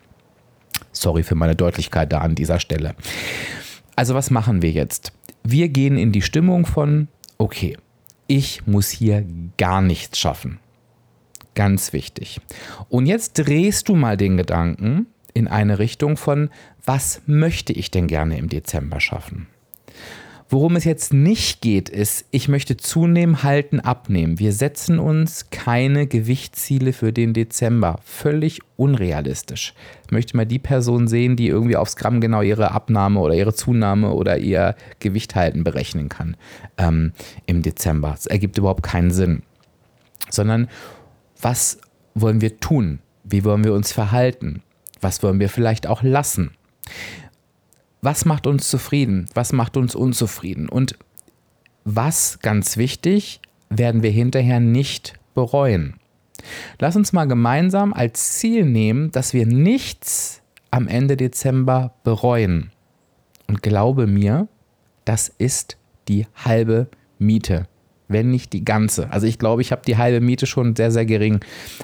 Sorry 0.91 1.21
für 1.21 1.35
meine 1.35 1.55
Deutlichkeit 1.55 2.11
da 2.11 2.19
an 2.19 2.33
dieser 2.33 2.59
Stelle. 2.59 2.95
Also 3.95 4.15
was 4.15 4.31
machen 4.31 4.61
wir 4.61 4.71
jetzt? 4.71 5.13
Wir 5.43 5.69
gehen 5.69 5.97
in 5.97 6.11
die 6.11 6.21
Stimmung 6.21 6.65
von, 6.65 7.07
okay, 7.37 7.77
ich 8.27 8.65
muss 8.65 8.89
hier 8.89 9.25
gar 9.57 9.81
nichts 9.81 10.19
schaffen. 10.19 10.59
Ganz 11.55 11.91
wichtig. 11.91 12.39
Und 12.89 13.05
jetzt 13.05 13.33
drehst 13.33 13.89
du 13.89 13.95
mal 13.95 14.15
den 14.15 14.37
Gedanken 14.37 15.07
in 15.33 15.47
eine 15.47 15.79
Richtung 15.79 16.17
von, 16.17 16.49
was 16.85 17.21
möchte 17.25 17.73
ich 17.73 17.91
denn 17.91 18.07
gerne 18.07 18.37
im 18.37 18.49
Dezember 18.49 18.99
schaffen? 18.99 19.47
Worum 20.53 20.75
es 20.75 20.83
jetzt 20.83 21.13
nicht 21.13 21.61
geht, 21.61 21.87
ist, 21.87 22.25
ich 22.29 22.49
möchte 22.49 22.75
zunehmen, 22.75 23.41
halten, 23.41 23.79
abnehmen. 23.79 24.37
Wir 24.37 24.51
setzen 24.51 24.99
uns 24.99 25.49
keine 25.49 26.07
Gewichtsziele 26.07 26.91
für 26.91 27.13
den 27.13 27.31
Dezember. 27.31 28.01
Völlig 28.03 28.59
unrealistisch. 28.75 29.73
Ich 30.03 30.11
möchte 30.11 30.35
mal 30.35 30.45
die 30.45 30.59
Person 30.59 31.07
sehen, 31.07 31.37
die 31.37 31.47
irgendwie 31.47 31.77
aufs 31.77 31.95
Gramm 31.95 32.19
genau 32.19 32.41
ihre 32.41 32.71
Abnahme 32.71 33.21
oder 33.21 33.33
ihre 33.33 33.53
Zunahme 33.53 34.11
oder 34.11 34.39
ihr 34.39 34.75
Gewicht 34.99 35.35
halten 35.35 35.63
berechnen 35.63 36.09
kann 36.09 36.35
ähm, 36.77 37.13
im 37.45 37.61
Dezember. 37.61 38.09
Das 38.09 38.25
ergibt 38.25 38.57
überhaupt 38.57 38.83
keinen 38.83 39.11
Sinn. 39.11 39.43
Sondern 40.29 40.67
was 41.41 41.79
wollen 42.13 42.41
wir 42.41 42.59
tun? 42.59 42.99
Wie 43.23 43.45
wollen 43.45 43.63
wir 43.63 43.73
uns 43.73 43.93
verhalten? 43.93 44.63
Was 44.99 45.23
wollen 45.23 45.39
wir 45.39 45.47
vielleicht 45.47 45.87
auch 45.87 46.03
lassen? 46.03 46.51
Was 48.01 48.25
macht 48.25 48.47
uns 48.47 48.69
zufrieden, 48.69 49.27
was 49.33 49.53
macht 49.53 49.77
uns 49.77 49.95
unzufrieden 49.95 50.69
und 50.69 50.97
was, 51.83 52.39
ganz 52.39 52.77
wichtig, 52.77 53.41
werden 53.69 54.03
wir 54.03 54.11
hinterher 54.11 54.59
nicht 54.59 55.19
bereuen. 55.33 55.95
Lass 56.79 56.95
uns 56.95 57.13
mal 57.13 57.25
gemeinsam 57.25 57.93
als 57.93 58.33
Ziel 58.33 58.65
nehmen, 58.65 59.11
dass 59.11 59.33
wir 59.33 59.45
nichts 59.45 60.41
am 60.71 60.87
Ende 60.87 61.17
Dezember 61.17 61.93
bereuen. 62.03 62.71
Und 63.47 63.61
glaube 63.61 64.07
mir, 64.07 64.47
das 65.05 65.29
ist 65.29 65.77
die 66.07 66.27
halbe 66.35 66.87
Miete 67.19 67.67
wenn 68.11 68.31
nicht 68.31 68.53
die 68.53 68.65
ganze. 68.65 69.11
Also 69.11 69.27
ich 69.27 69.39
glaube, 69.39 69.61
ich 69.61 69.71
habe 69.71 69.81
die 69.85 69.97
halbe 69.97 70.21
Miete 70.21 70.45
schon 70.45 70.75
sehr, 70.75 70.91
sehr 70.91 71.05
gering 71.05 71.39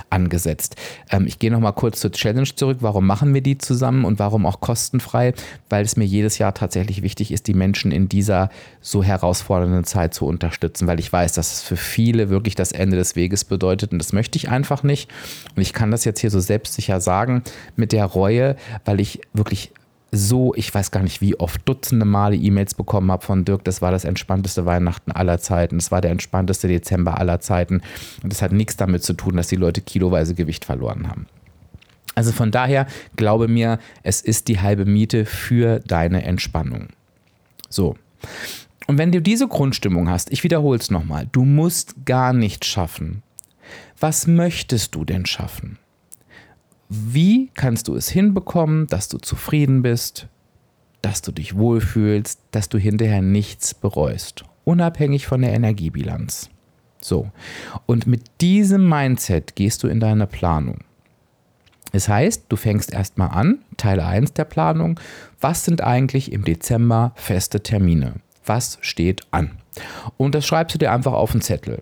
angesetzt. 0.09 0.75
Ähm, 1.09 1.25
ich 1.27 1.39
gehe 1.39 1.51
nochmal 1.51 1.73
kurz 1.73 1.99
zur 1.99 2.11
Challenge 2.11 2.47
zurück. 2.55 2.77
Warum 2.81 3.05
machen 3.05 3.33
wir 3.33 3.41
die 3.41 3.57
zusammen 3.57 4.05
und 4.05 4.19
warum 4.19 4.45
auch 4.45 4.59
kostenfrei? 4.59 5.33
Weil 5.69 5.83
es 5.83 5.97
mir 5.97 6.05
jedes 6.05 6.37
Jahr 6.37 6.53
tatsächlich 6.53 7.01
wichtig 7.01 7.31
ist, 7.31 7.47
die 7.47 7.53
Menschen 7.53 7.91
in 7.91 8.09
dieser 8.09 8.49
so 8.81 9.03
herausfordernden 9.03 9.83
Zeit 9.83 10.13
zu 10.13 10.25
unterstützen, 10.25 10.87
weil 10.87 10.99
ich 10.99 11.11
weiß, 11.11 11.33
dass 11.33 11.53
es 11.53 11.61
für 11.63 11.77
viele 11.77 12.29
wirklich 12.29 12.55
das 12.55 12.71
Ende 12.71 12.97
des 12.97 13.15
Weges 13.15 13.45
bedeutet 13.45 13.91
und 13.91 13.99
das 13.99 14.13
möchte 14.13 14.37
ich 14.37 14.49
einfach 14.49 14.83
nicht. 14.83 15.09
Und 15.55 15.61
ich 15.61 15.73
kann 15.73 15.91
das 15.91 16.05
jetzt 16.05 16.19
hier 16.19 16.31
so 16.31 16.39
selbstsicher 16.39 17.01
sagen 17.01 17.43
mit 17.75 17.91
der 17.91 18.05
Reue, 18.05 18.55
weil 18.85 18.99
ich 18.99 19.21
wirklich 19.33 19.71
so, 20.11 20.53
ich 20.55 20.73
weiß 20.73 20.91
gar 20.91 21.03
nicht, 21.03 21.21
wie 21.21 21.39
oft 21.39 21.67
Dutzende 21.67 22.05
Male 22.05 22.35
E-Mails 22.35 22.73
bekommen 22.73 23.11
habe 23.11 23.25
von 23.25 23.45
Dirk, 23.45 23.63
das 23.63 23.81
war 23.81 23.91
das 23.91 24.05
entspannteste 24.05 24.65
Weihnachten 24.65 25.11
aller 25.11 25.39
Zeiten, 25.39 25.77
es 25.77 25.91
war 25.91 26.01
der 26.01 26.11
entspannteste 26.11 26.67
Dezember 26.67 27.19
aller 27.19 27.39
Zeiten 27.39 27.81
und 28.23 28.31
das 28.31 28.41
hat 28.41 28.51
nichts 28.51 28.77
damit 28.77 29.03
zu 29.03 29.13
tun, 29.13 29.35
dass 29.35 29.47
die 29.47 29.55
Leute 29.55 29.81
kiloweise 29.81 30.33
Gewicht 30.33 30.65
verloren 30.65 31.09
haben. 31.09 31.27
Also 32.15 32.31
von 32.31 32.51
daher 32.51 32.87
glaube 33.15 33.47
mir, 33.47 33.79
es 34.01 34.21
ist 34.21 34.47
die 34.47 34.59
halbe 34.59 34.85
Miete 34.85 35.25
für 35.25 35.79
deine 35.81 36.23
Entspannung. 36.23 36.87
So. 37.69 37.95
Und 38.87 38.97
wenn 38.97 39.11
du 39.11 39.21
diese 39.21 39.47
Grundstimmung 39.47 40.09
hast, 40.09 40.31
ich 40.31 40.43
wiederhole 40.43 40.79
es 40.79 40.89
nochmal, 40.89 41.27
du 41.31 41.43
musst 41.43 42.05
gar 42.05 42.33
nichts 42.33 42.65
schaffen. 42.65 43.21
Was 43.99 44.25
möchtest 44.25 44.95
du 44.95 45.05
denn 45.05 45.25
schaffen? 45.25 45.77
Wie 46.89 47.49
kannst 47.53 47.89
du 47.89 47.95
es 47.95 48.09
hinbekommen, 48.09 48.87
dass 48.87 49.09
du 49.09 49.17
zufrieden 49.17 49.81
bist, 49.81 50.27
dass 51.01 51.21
du 51.21 51.31
dich 51.31 51.57
wohlfühlst, 51.57 52.39
dass 52.51 52.69
du 52.69 52.77
hinterher 52.77 53.21
nichts 53.21 53.73
bereust, 53.73 54.45
unabhängig 54.63 55.27
von 55.27 55.41
der 55.41 55.53
Energiebilanz? 55.53 56.49
So, 57.01 57.29
und 57.85 58.07
mit 58.07 58.23
diesem 58.41 58.87
Mindset 58.87 59.55
gehst 59.55 59.83
du 59.83 59.87
in 59.87 59.99
deine 59.99 60.27
Planung. 60.27 60.79
Das 61.91 62.09
heißt, 62.09 62.45
du 62.49 62.55
fängst 62.55 62.93
erstmal 62.93 63.29
an, 63.29 63.59
Teil 63.75 63.99
1 63.99 64.33
der 64.33 64.45
Planung, 64.45 64.99
was 65.39 65.65
sind 65.65 65.81
eigentlich 65.81 66.31
im 66.31 66.43
Dezember 66.43 67.11
feste 67.15 67.61
Termine? 67.63 68.15
Was 68.45 68.77
steht 68.81 69.21
an? 69.31 69.51
Und 70.15 70.35
das 70.35 70.45
schreibst 70.45 70.75
du 70.75 70.79
dir 70.79 70.91
einfach 70.91 71.13
auf 71.13 71.31
einen 71.31 71.41
Zettel 71.41 71.81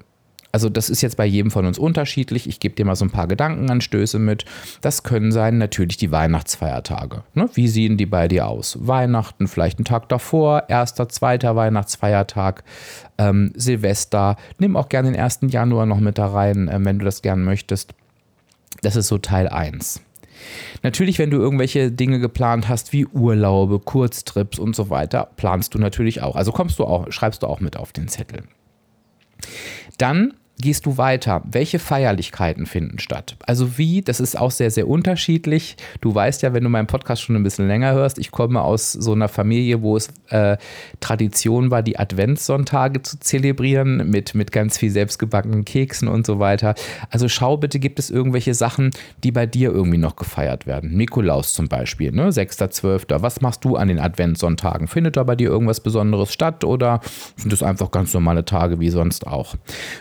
also 0.55 0.69
das 0.69 0.89
ist 0.89 1.01
jetzt 1.01 1.17
bei 1.17 1.25
jedem 1.25 1.51
von 1.51 1.65
uns 1.65 1.77
unterschiedlich. 1.77 2.47
Ich 2.47 2.61
gebe 2.61 2.75
dir 2.75 2.85
mal 2.85 2.95
so 2.95 3.03
ein 3.03 3.11
paar 3.11 3.27
Gedankenanstöße 3.27 4.19
mit. 4.19 4.45
Das 4.79 5.03
können 5.03 5.33
sein 5.33 5.57
natürlich 5.57 5.97
die 5.97 6.11
Weihnachtsfeiertage. 6.11 7.23
Ne? 7.33 7.49
Wie 7.55 7.67
sehen 7.67 7.97
die 7.97 8.05
bei 8.05 8.29
dir 8.29 8.47
aus? 8.47 8.77
Weihnachten, 8.79 9.49
vielleicht 9.49 9.79
einen 9.79 9.83
Tag 9.83 10.07
davor, 10.07 10.63
erster, 10.69 11.09
zweiter 11.09 11.57
Weihnachtsfeiertag, 11.57 12.63
ähm, 13.17 13.51
Silvester. 13.57 14.37
Nimm 14.57 14.77
auch 14.77 14.87
gerne 14.87 15.11
den 15.11 15.19
1. 15.19 15.39
Januar 15.49 15.85
noch 15.85 15.99
mit 15.99 16.17
da 16.17 16.27
rein, 16.27 16.69
äh, 16.69 16.79
wenn 16.79 16.99
du 16.99 17.03
das 17.03 17.21
gern 17.21 17.43
möchtest. 17.43 17.93
Das 18.81 18.95
ist 18.95 19.09
so 19.09 19.17
Teil 19.17 19.49
1. 19.49 19.99
Natürlich, 20.83 21.19
wenn 21.19 21.31
du 21.31 21.37
irgendwelche 21.37 21.91
Dinge 21.91 22.19
geplant 22.19 22.69
hast, 22.69 22.93
wie 22.93 23.05
Urlaube, 23.07 23.79
Kurztrips 23.79 24.57
und 24.57 24.73
so 24.73 24.89
weiter, 24.89 25.27
planst 25.35 25.73
du 25.73 25.79
natürlich 25.79 26.21
auch. 26.21 26.37
Also 26.37 26.53
kommst 26.53 26.79
du 26.79 26.85
auch, 26.85 27.11
schreibst 27.11 27.43
du 27.43 27.47
auch 27.47 27.59
mit 27.59 27.75
auf 27.75 27.91
den 27.91 28.07
Zettel. 28.07 28.43
Dann 29.97 30.33
gehst 30.59 30.85
du 30.85 30.97
weiter? 30.97 31.41
Welche 31.45 31.79
Feierlichkeiten 31.79 32.65
finden 32.65 32.99
statt? 32.99 33.35
Also 33.45 33.77
wie, 33.77 34.01
das 34.01 34.19
ist 34.19 34.37
auch 34.37 34.51
sehr, 34.51 34.71
sehr 34.71 34.87
unterschiedlich. 34.87 35.75
Du 36.01 36.15
weißt 36.15 36.43
ja, 36.43 36.53
wenn 36.53 36.63
du 36.63 36.69
meinen 36.69 36.87
Podcast 36.87 37.21
schon 37.21 37.35
ein 37.35 37.43
bisschen 37.43 37.67
länger 37.67 37.93
hörst, 37.93 38.17
ich 38.19 38.31
komme 38.31 38.61
aus 38.61 38.93
so 38.93 39.11
einer 39.11 39.27
Familie, 39.27 39.81
wo 39.81 39.97
es 39.97 40.09
äh, 40.29 40.57
Tradition 41.01 41.71
war, 41.71 41.83
die 41.83 41.99
Adventssonntage 41.99 43.01
zu 43.01 43.19
zelebrieren 43.19 44.09
mit, 44.09 44.33
mit 44.33 44.51
ganz 44.51 44.77
viel 44.77 44.91
selbstgebackenen 44.91 45.65
Keksen 45.65 46.07
und 46.07 46.25
so 46.25 46.39
weiter. 46.39 46.75
Also 47.09 47.27
schau 47.27 47.57
bitte, 47.57 47.79
gibt 47.79 47.99
es 47.99 48.09
irgendwelche 48.09 48.53
Sachen, 48.53 48.91
die 49.23 49.31
bei 49.31 49.45
dir 49.45 49.71
irgendwie 49.71 49.97
noch 49.97 50.15
gefeiert 50.15 50.65
werden? 50.67 50.95
Nikolaus 50.95 51.53
zum 51.53 51.67
Beispiel, 51.67 52.11
ne? 52.11 52.29
6.12. 52.29 53.21
Was 53.21 53.41
machst 53.41 53.65
du 53.65 53.75
an 53.75 53.89
den 53.89 53.99
Adventssonntagen? 53.99 54.87
Findet 54.87 55.17
da 55.17 55.23
bei 55.23 55.35
dir 55.35 55.49
irgendwas 55.49 55.81
Besonderes 55.81 56.31
statt 56.31 56.63
oder 56.63 57.01
sind 57.35 57.51
es 57.51 57.61
einfach 57.61 57.91
ganz 57.91 58.13
normale 58.13 58.45
Tage 58.45 58.79
wie 58.79 58.89
sonst 58.89 59.27
auch? 59.27 59.55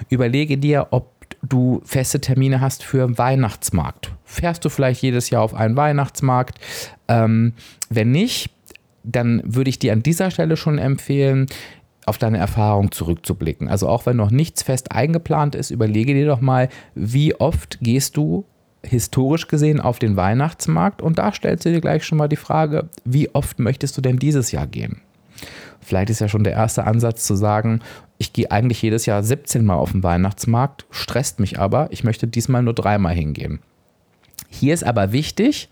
Überlege 0.09 0.44
überlege 0.45 0.59
dir, 0.59 0.89
ob 0.91 1.11
du 1.43 1.81
feste 1.85 2.21
Termine 2.21 2.61
hast 2.61 2.83
für 2.83 3.17
Weihnachtsmarkt. 3.19 4.13
Fährst 4.25 4.65
du 4.65 4.69
vielleicht 4.69 5.03
jedes 5.03 5.31
Jahr 5.31 5.43
auf 5.43 5.55
einen 5.55 5.77
Weihnachtsmarkt? 5.77 6.59
Ähm, 7.09 7.53
wenn 7.89 8.11
nicht, 8.11 8.51
dann 9.03 9.43
würde 9.45 9.71
ich 9.71 9.79
dir 9.79 9.93
an 9.93 10.03
dieser 10.03 10.31
Stelle 10.31 10.57
schon 10.57 10.79
empfehlen, 10.79 11.47
auf 12.07 12.19
deine 12.19 12.37
Erfahrung 12.37 12.93
zurückzublicken. 12.93 13.69
Also 13.69 13.89
auch 13.89 14.05
wenn 14.05 14.17
noch 14.17 14.31
nichts 14.31 14.63
fest 14.63 14.93
eingeplant 14.93 15.55
ist, 15.55 15.71
überlege 15.71 16.13
dir 16.13 16.27
doch 16.27 16.43
mal, 16.43 16.69
wie 16.95 17.35
oft 17.35 17.79
gehst 17.81 18.17
du 18.19 18.45
historisch 18.83 19.49
gesehen 19.49 19.81
auf 19.81 19.99
den 19.99 20.17
Weihnachtsmarkt 20.17 21.01
und 21.01 21.17
da 21.19 21.33
stellst 21.33 21.65
du 21.65 21.71
dir 21.71 21.81
gleich 21.81 22.05
schon 22.05 22.19
mal 22.19 22.29
die 22.29 22.37
Frage, 22.37 22.91
wie 23.07 23.35
oft 23.35 23.59
möchtest 23.59 23.97
du 23.97 24.03
denn 24.03 24.19
dieses 24.19 24.53
Jahr 24.53 24.67
gehen? 24.67 25.01
Vielleicht 25.85 26.11
ist 26.11 26.21
ja 26.21 26.29
schon 26.29 26.45
der 26.45 26.55
erste 26.55 26.85
Ansatz 26.85 27.25
zu 27.25 27.37
sagen, 27.37 27.81
ich 28.19 28.33
gehe 28.33 28.51
eigentlich 28.51 28.81
jedes 28.83 29.07
Jahr 29.07 29.23
17 29.23 29.65
Mal 29.65 29.77
auf 29.77 29.93
den 29.93 30.03
Weihnachtsmarkt, 30.03 30.87
stresst 30.91 31.41
mich 31.41 31.59
aber, 31.59 31.89
ich 31.91 32.05
möchte 32.05 32.27
diesmal 32.27 32.63
nur 32.63 32.75
dreimal 32.75 33.15
hingehen. 33.15 33.61
Hier 34.49 34.73
ist 34.73 34.85
aber 34.85 35.13
wichtig, 35.13 35.69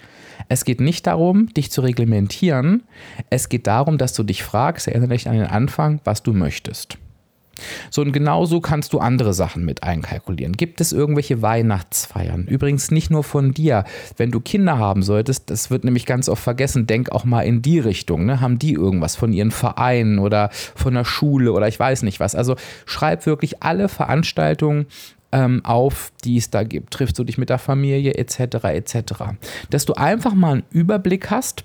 es 0.48 0.64
geht 0.64 0.80
nicht 0.80 1.06
darum, 1.06 1.52
dich 1.54 1.70
zu 1.70 1.80
reglementieren, 1.80 2.82
es 3.30 3.48
geht 3.48 3.66
darum, 3.66 3.96
dass 3.96 4.12
du 4.12 4.22
dich 4.22 4.42
fragst, 4.42 4.88
erinnere 4.88 5.10
dich 5.10 5.28
an 5.28 5.36
den 5.36 5.46
Anfang, 5.46 6.00
was 6.04 6.22
du 6.22 6.32
möchtest. 6.32 6.98
So 7.90 8.02
und 8.02 8.12
genauso 8.12 8.60
kannst 8.60 8.92
du 8.92 8.98
andere 8.98 9.34
Sachen 9.34 9.64
mit 9.64 9.82
einkalkulieren. 9.82 10.52
Gibt 10.54 10.80
es 10.80 10.92
irgendwelche 10.92 11.42
Weihnachtsfeiern? 11.42 12.46
Übrigens 12.46 12.90
nicht 12.90 13.10
nur 13.10 13.24
von 13.24 13.52
dir. 13.52 13.84
Wenn 14.16 14.30
du 14.30 14.40
Kinder 14.40 14.78
haben 14.78 15.02
solltest, 15.02 15.50
das 15.50 15.70
wird 15.70 15.84
nämlich 15.84 16.06
ganz 16.06 16.28
oft 16.28 16.42
vergessen, 16.42 16.86
denk 16.86 17.12
auch 17.12 17.24
mal 17.24 17.42
in 17.42 17.62
die 17.62 17.78
Richtung. 17.78 18.26
Ne? 18.26 18.40
Haben 18.40 18.58
die 18.58 18.72
irgendwas 18.72 19.16
von 19.16 19.32
ihren 19.32 19.50
Vereinen 19.50 20.18
oder 20.18 20.50
von 20.52 20.94
der 20.94 21.04
Schule 21.04 21.52
oder 21.52 21.68
ich 21.68 21.78
weiß 21.78 22.02
nicht 22.02 22.20
was? 22.20 22.34
Also 22.34 22.56
schreib 22.86 23.26
wirklich 23.26 23.62
alle 23.62 23.88
Veranstaltungen 23.88 24.86
ähm, 25.32 25.64
auf, 25.64 26.12
die 26.24 26.36
es 26.36 26.50
da 26.50 26.62
gibt. 26.62 26.92
Triffst 26.92 27.18
du 27.18 27.24
dich 27.24 27.38
mit 27.38 27.50
der 27.50 27.58
Familie 27.58 28.14
etc. 28.14 28.64
etc. 28.64 28.96
Dass 29.70 29.84
du 29.84 29.94
einfach 29.94 30.34
mal 30.34 30.52
einen 30.52 30.62
Überblick 30.70 31.30
hast 31.30 31.64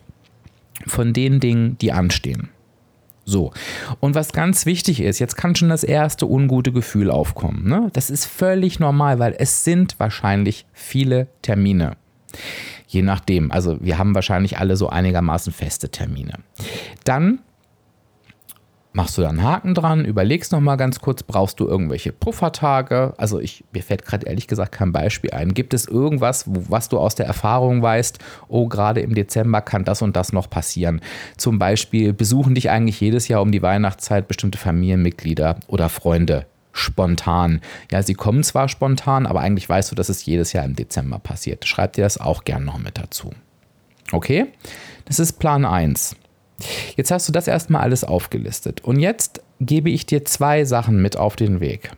von 0.86 1.14
den 1.14 1.40
Dingen, 1.40 1.78
die 1.80 1.92
anstehen. 1.92 2.50
So, 3.30 3.52
und 4.00 4.16
was 4.16 4.32
ganz 4.32 4.66
wichtig 4.66 5.02
ist, 5.02 5.20
jetzt 5.20 5.36
kann 5.36 5.54
schon 5.54 5.68
das 5.68 5.84
erste 5.84 6.26
ungute 6.26 6.72
Gefühl 6.72 7.12
aufkommen. 7.12 7.68
Ne? 7.68 7.90
Das 7.92 8.10
ist 8.10 8.24
völlig 8.26 8.80
normal, 8.80 9.20
weil 9.20 9.36
es 9.38 9.66
sind 9.66 10.00
wahrscheinlich 10.00 10.66
viele 10.72 11.28
Termine. 11.42 11.98
Je 12.88 13.02
nachdem, 13.02 13.52
also 13.52 13.78
wir 13.82 13.98
haben 13.98 14.16
wahrscheinlich 14.16 14.60
alle 14.60 14.78
so 14.78 14.88
einigermaßen 14.88 15.52
feste 15.52 15.90
Termine. 15.90 16.36
Dann 17.04 17.40
machst 18.94 19.18
du 19.18 19.22
da 19.22 19.30
einen 19.30 19.44
Haken 19.44 19.76
dran, 19.76 20.06
überlegst 20.06 20.52
nochmal 20.52 20.78
ganz 20.78 21.00
kurz, 21.00 21.24
brauchst 21.24 21.60
du 21.60 21.68
irgendwelche 21.68 22.12
Puffertage? 22.12 23.14
Also 23.18 23.40
ich, 23.40 23.64
mir 23.72 23.84
fällt 23.84 24.06
gerade 24.06 24.26
ehrlich 24.26 24.48
gesagt 24.48 24.72
kein 24.72 24.92
Beispiel 24.92 25.32
ein. 25.32 25.54
Gibt 25.54 25.74
es 25.74 25.88
irgendwas, 25.88 26.46
was 26.48 26.90
du 26.90 26.98
aus 26.98 27.16
der 27.16 27.28
Erfahrung 27.28 27.82
weißt, 27.82 28.20
oh, 28.48 28.68
gerade 28.68 29.02
im 29.02 29.14
Dezember 29.14 29.62
kann 29.62 29.84
das 29.84 30.02
und 30.02 30.16
das 30.16 30.34
noch 30.34 30.50
passieren? 30.50 31.02
Zum 31.38 31.60
Beispiel 31.60 32.14
besuchen 32.14 32.56
dich 32.56 32.70
eigentlich 32.70 33.00
jedes 33.00 33.28
Jahr 33.28 33.42
um 33.42 33.52
die 33.52 33.62
Weihnachtszeit 33.62 34.28
bestimmte 34.28 34.58
Familienmitglieder 34.58 35.60
oder 35.68 35.90
Freunde 35.90 36.46
spontan. 36.72 37.62
Ja, 37.92 38.04
sie 38.04 38.14
kommen 38.14 38.44
zwar 38.44 38.70
spontan, 38.70 39.26
aber 39.26 39.42
eigentlich 39.42 39.68
weißt 39.68 39.92
du, 39.92 39.96
dass 39.96 40.10
es 40.10 40.26
jedes 40.26 40.54
Jahr 40.54 40.66
im 40.66 40.76
Dezember 40.76 41.20
passiert. 41.20 41.66
Schreib 41.66 41.94
dir 41.94 42.04
das 42.04 42.20
auch 42.20 42.44
gern 42.44 42.66
noch 42.66 42.78
mit 42.78 42.98
dazu. 42.98 43.32
Okay? 44.12 44.48
Das 45.06 45.20
ist 45.20 45.34
Plan 45.34 45.66
1. 45.66 46.16
Jetzt 46.96 47.12
hast 47.12 47.28
du 47.28 47.32
das 47.32 47.48
erstmal 47.48 47.82
alles 47.82 48.04
aufgelistet. 48.04 48.84
Und 48.84 49.00
jetzt 49.00 49.42
gebe 49.60 49.90
ich 49.90 50.06
dir 50.06 50.26
zwei 50.26 50.66
Sachen 50.66 51.02
mit 51.02 51.18
auf 51.18 51.36
den 51.36 51.60
Weg. 51.60 51.92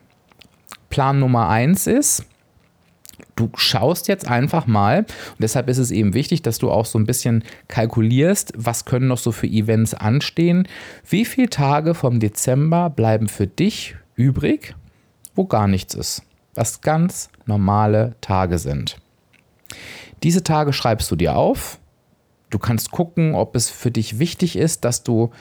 Plan 0.90 1.20
Nummer 1.20 1.50
eins 1.50 1.88
ist, 1.88 2.26
du 3.36 3.50
schaust 3.56 4.08
jetzt 4.08 4.28
einfach 4.28 4.68
mal, 4.68 5.00
und 5.00 5.40
deshalb 5.40 5.70
ist 5.70 5.78
es 5.78 5.92
eben 5.92 6.14
wichtig, 6.14 6.42
dass 6.42 6.58
du 6.58 6.72
auch 6.72 6.86
so 6.86 7.00
ein 7.00 7.06
bisschen 7.06 7.44
kalkulierst, 7.68 8.54
was 8.56 8.86
können 8.86 9.08
noch 9.08 9.18
so 9.18 9.32
für 9.32 9.48
Events 9.48 9.94
anstehen, 9.94 10.68
wie 11.08 11.26
viele 11.26 11.50
Tage 11.50 11.94
vom 11.94 12.20
Dezember 12.20 12.90
bleiben 12.90 13.28
für 13.28 13.48
dich 13.48 13.96
übrig, 14.16 14.76
wo 15.36 15.46
gar 15.46 15.68
nichts 15.68 15.94
ist, 15.94 16.24
was 16.56 16.82
ganz 16.82 17.30
normale 17.46 18.16
Tage 18.22 18.58
sind. 18.58 18.98
Diese 20.24 20.44
Tage 20.44 20.74
schreibst 20.74 21.10
du 21.12 21.16
dir 21.16 21.38
auf 21.38 21.80
Du 22.50 22.60
kannst 22.60 22.92
gucken, 22.92 23.36
ob 23.36 23.56
es 23.56 23.70
für 23.70 23.92
dich 23.92 24.20
wichtig 24.20 24.56
ist, 24.56 24.86
dass 24.86 25.04
du 25.04 25.32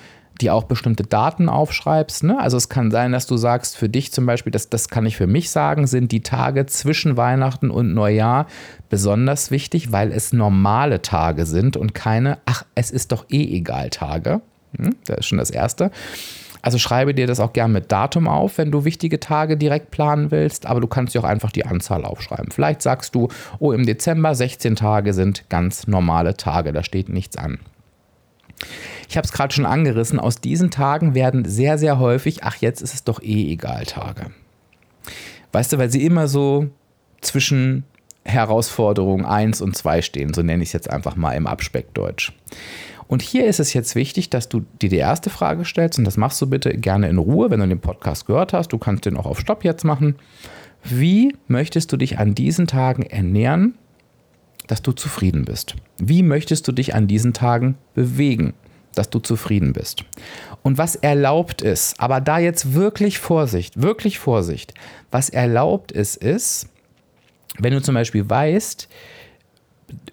dir 0.40 0.54
auch 0.54 0.64
bestimmte 0.64 1.02
Daten 1.02 1.48
aufschreibst. 1.48 2.22
Ne? 2.24 2.38
Also 2.38 2.56
es 2.56 2.68
kann 2.68 2.90
sein, 2.90 3.12
dass 3.12 3.26
du 3.26 3.36
sagst, 3.36 3.76
für 3.76 3.88
dich 3.88 4.12
zum 4.12 4.26
Beispiel, 4.26 4.52
das, 4.52 4.68
das 4.68 4.88
kann 4.88 5.06
ich 5.06 5.16
für 5.16 5.26
mich 5.26 5.50
sagen, 5.50 5.86
sind 5.86 6.12
die 6.12 6.22
Tage 6.22 6.66
zwischen 6.66 7.16
Weihnachten 7.16 7.70
und 7.70 7.92
Neujahr 7.92 8.46
besonders 8.88 9.50
wichtig, 9.50 9.92
weil 9.92 10.12
es 10.12 10.32
normale 10.32 11.02
Tage 11.02 11.44
sind 11.44 11.76
und 11.76 11.94
keine, 11.94 12.38
ach, 12.44 12.64
es 12.74 12.90
ist 12.90 13.12
doch 13.12 13.26
eh 13.30 13.56
egal 13.56 13.90
Tage. 13.90 14.40
Hm? 14.76 14.94
Das 15.06 15.18
ist 15.18 15.26
schon 15.26 15.38
das 15.38 15.50
Erste. 15.50 15.90
Also 16.68 16.76
schreibe 16.76 17.14
dir 17.14 17.26
das 17.26 17.40
auch 17.40 17.54
gern 17.54 17.72
mit 17.72 17.90
Datum 17.90 18.28
auf, 18.28 18.58
wenn 18.58 18.70
du 18.70 18.84
wichtige 18.84 19.18
Tage 19.20 19.56
direkt 19.56 19.90
planen 19.90 20.30
willst, 20.30 20.66
aber 20.66 20.82
du 20.82 20.86
kannst 20.86 21.14
dir 21.14 21.20
auch 21.20 21.24
einfach 21.24 21.50
die 21.50 21.64
Anzahl 21.64 22.04
aufschreiben. 22.04 22.50
Vielleicht 22.50 22.82
sagst 22.82 23.14
du, 23.14 23.28
oh, 23.58 23.72
im 23.72 23.86
Dezember 23.86 24.34
16 24.34 24.76
Tage 24.76 25.14
sind 25.14 25.48
ganz 25.48 25.86
normale 25.86 26.36
Tage, 26.36 26.74
da 26.74 26.84
steht 26.84 27.08
nichts 27.08 27.38
an. 27.38 27.58
Ich 29.08 29.16
habe 29.16 29.24
es 29.24 29.32
gerade 29.32 29.54
schon 29.54 29.64
angerissen, 29.64 30.20
aus 30.20 30.42
diesen 30.42 30.70
Tagen 30.70 31.14
werden 31.14 31.46
sehr, 31.46 31.78
sehr 31.78 31.98
häufig, 31.98 32.44
ach, 32.44 32.56
jetzt 32.56 32.82
ist 32.82 32.92
es 32.92 33.02
doch 33.02 33.22
eh 33.22 33.50
egal 33.50 33.86
Tage. 33.86 34.26
Weißt 35.52 35.72
du, 35.72 35.78
weil 35.78 35.88
sie 35.88 36.04
immer 36.04 36.28
so 36.28 36.68
zwischen 37.22 37.84
Herausforderung 38.26 39.24
1 39.24 39.62
und 39.62 39.74
2 39.74 40.02
stehen, 40.02 40.34
so 40.34 40.42
nenne 40.42 40.62
ich 40.62 40.68
es 40.68 40.74
jetzt 40.74 40.90
einfach 40.90 41.16
mal 41.16 41.32
im 41.32 41.46
Abspeckdeutsch. 41.46 42.34
Und 43.08 43.22
hier 43.22 43.46
ist 43.46 43.58
es 43.58 43.72
jetzt 43.72 43.94
wichtig, 43.94 44.30
dass 44.30 44.48
du 44.48 44.60
dir 44.80 44.90
die 44.90 44.98
erste 44.98 45.30
Frage 45.30 45.64
stellst 45.64 45.98
und 45.98 46.04
das 46.04 46.18
machst 46.18 46.40
du 46.40 46.46
bitte 46.46 46.70
gerne 46.76 47.08
in 47.08 47.18
Ruhe, 47.18 47.50
wenn 47.50 47.60
du 47.60 47.66
den 47.66 47.80
Podcast 47.80 48.26
gehört 48.26 48.52
hast. 48.52 48.68
Du 48.68 48.78
kannst 48.78 49.06
den 49.06 49.16
auch 49.16 49.26
auf 49.26 49.40
Stopp 49.40 49.64
jetzt 49.64 49.82
machen. 49.82 50.16
Wie 50.84 51.34
möchtest 51.48 51.90
du 51.90 51.96
dich 51.96 52.18
an 52.18 52.34
diesen 52.34 52.66
Tagen 52.66 53.02
ernähren, 53.04 53.74
dass 54.66 54.82
du 54.82 54.92
zufrieden 54.92 55.46
bist? 55.46 55.74
Wie 55.98 56.22
möchtest 56.22 56.68
du 56.68 56.72
dich 56.72 56.94
an 56.94 57.08
diesen 57.08 57.32
Tagen 57.32 57.78
bewegen, 57.94 58.52
dass 58.94 59.08
du 59.08 59.18
zufrieden 59.20 59.72
bist? 59.72 60.04
Und 60.62 60.76
was 60.76 60.94
erlaubt 60.94 61.62
ist, 61.62 61.98
aber 61.98 62.20
da 62.20 62.38
jetzt 62.38 62.74
wirklich 62.74 63.18
Vorsicht, 63.18 63.80
wirklich 63.80 64.18
Vorsicht, 64.18 64.74
was 65.10 65.30
erlaubt 65.30 65.92
ist, 65.92 66.16
ist, 66.16 66.68
wenn 67.58 67.72
du 67.72 67.80
zum 67.80 67.94
Beispiel 67.94 68.28
weißt, 68.28 68.86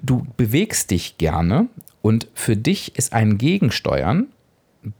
du 0.01 0.25
bewegst 0.38 0.91
dich 0.91 1.17
gerne 1.17 1.67
und 2.05 2.27
für 2.35 2.55
dich 2.55 2.95
ist 2.99 3.13
ein 3.13 3.39
Gegensteuern 3.39 4.27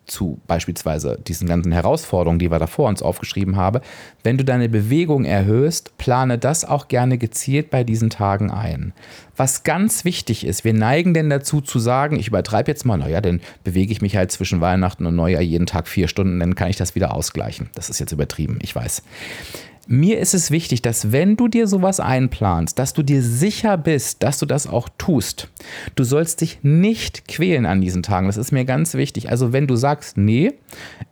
zu 0.07 0.39
beispielsweise 0.47 1.19
diesen 1.27 1.47
ganzen 1.47 1.71
Herausforderungen, 1.71 2.39
die 2.39 2.49
wir 2.49 2.57
davor 2.57 2.89
uns 2.89 3.03
aufgeschrieben 3.03 3.57
haben, 3.57 3.81
wenn 4.23 4.39
du 4.39 4.43
deine 4.43 4.69
Bewegung 4.69 5.23
erhöhst, 5.23 5.95
plane 5.99 6.39
das 6.39 6.65
auch 6.65 6.87
gerne 6.87 7.19
gezielt 7.19 7.69
bei 7.69 7.83
diesen 7.83 8.09
Tagen 8.09 8.49
ein. 8.49 8.91
Was 9.37 9.61
ganz 9.61 10.03
wichtig 10.03 10.47
ist, 10.47 10.63
wir 10.63 10.73
neigen 10.73 11.13
denn 11.13 11.29
dazu 11.29 11.61
zu 11.61 11.77
sagen, 11.77 12.17
ich 12.17 12.29
übertreibe 12.29 12.71
jetzt 12.71 12.87
mal, 12.87 12.97
naja, 12.97 13.21
dann 13.21 13.39
bewege 13.63 13.91
ich 13.91 14.01
mich 14.01 14.17
halt 14.17 14.31
zwischen 14.31 14.59
Weihnachten 14.59 15.05
und 15.05 15.15
Neujahr 15.15 15.43
jeden 15.43 15.67
Tag 15.67 15.87
vier 15.87 16.07
Stunden, 16.07 16.39
dann 16.39 16.55
kann 16.55 16.71
ich 16.71 16.77
das 16.77 16.95
wieder 16.95 17.13
ausgleichen. 17.13 17.69
Das 17.75 17.91
ist 17.91 17.99
jetzt 17.99 18.13
übertrieben, 18.13 18.57
ich 18.63 18.75
weiß. 18.75 19.03
Mir 19.87 20.19
ist 20.19 20.33
es 20.33 20.49
wichtig, 20.49 20.81
dass 20.81 21.11
wenn 21.11 21.37
du 21.37 21.47
dir 21.47 21.67
sowas 21.67 21.99
einplanst, 21.99 22.79
dass 22.79 22.93
du 22.93 23.03
dir 23.03 23.21
sicher 23.21 23.77
bist, 23.77 24.23
dass 24.23 24.39
du 24.39 24.47
das 24.47 24.65
auch 24.65 24.89
tust. 24.97 25.49
Du 25.95 26.03
sollst 26.03 26.41
dich 26.41 26.59
nicht 26.63 27.27
quälen 27.27 27.67
an 27.67 27.81
diesen 27.81 28.01
Tagen. 28.01 28.25
Das 28.25 28.37
ist 28.37 28.51
mir 28.51 28.65
ganz 28.65 28.95
wichtig. 28.95 29.29
Also 29.29 29.53
wenn 29.53 29.67
du 29.67 29.75
sagst, 29.75 30.17
nee, 30.17 30.53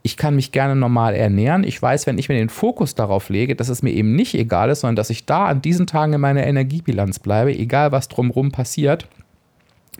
ich 0.02 0.18
kann 0.18 0.36
mich 0.36 0.52
gerne 0.52 0.76
normal 0.76 1.14
ernähren. 1.14 1.64
Ich 1.64 1.80
weiß, 1.80 2.08
wenn 2.08 2.18
ich 2.18 2.30
mir 2.30 2.36
den 2.36 2.50
Fokus 2.50 2.96
darauf 2.96 3.30
lege, 3.30 3.56
dass 3.56 3.70
es 3.70 3.84
mir 3.84 3.92
eben 3.92 4.16
nicht 4.16 4.34
egal 4.34 4.72
ist, 4.72 4.80
sondern 4.80 4.96
dass 4.96 5.12
ich 5.12 5.28
da 5.28 5.46
an 5.46 5.62
diesen 5.62 5.86
Tagen 5.86 6.14
in 6.14 6.22
meiner 6.22 6.48
Energiebilanz 6.48 7.20
bleibe, 7.20 7.56
egal 7.56 7.92
was 7.92 8.08
drumherum 8.08 8.52
passiert. 8.52 9.08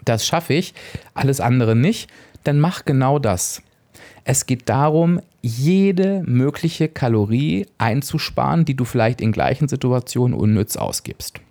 Das 0.04 0.26
schaffe 0.26 0.56
ich, 0.56 0.74
alles 1.14 1.40
andere 1.40 1.76
nicht. 1.76 2.10
Dann 2.44 2.60
mach 2.60 2.86
genau 2.86 3.20
das. 3.20 3.62
Es 4.24 4.46
geht 4.46 4.70
darum, 4.70 5.20
jede 5.42 6.24
mögliche 6.26 6.88
Kalorie 6.88 7.68
einzusparen, 7.78 8.64
die 8.66 8.76
du 8.76 8.86
vielleicht 8.86 9.20
in 9.20 9.32
gleichen 9.32 9.68
Situationen 9.68 10.38
unnütz 10.38 10.78
ausgibst. 10.78 11.42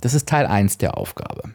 Das 0.00 0.12
ist 0.12 0.28
Teil 0.28 0.46
1 0.46 0.78
der 0.78 0.98
Aufgabe. 0.98 1.54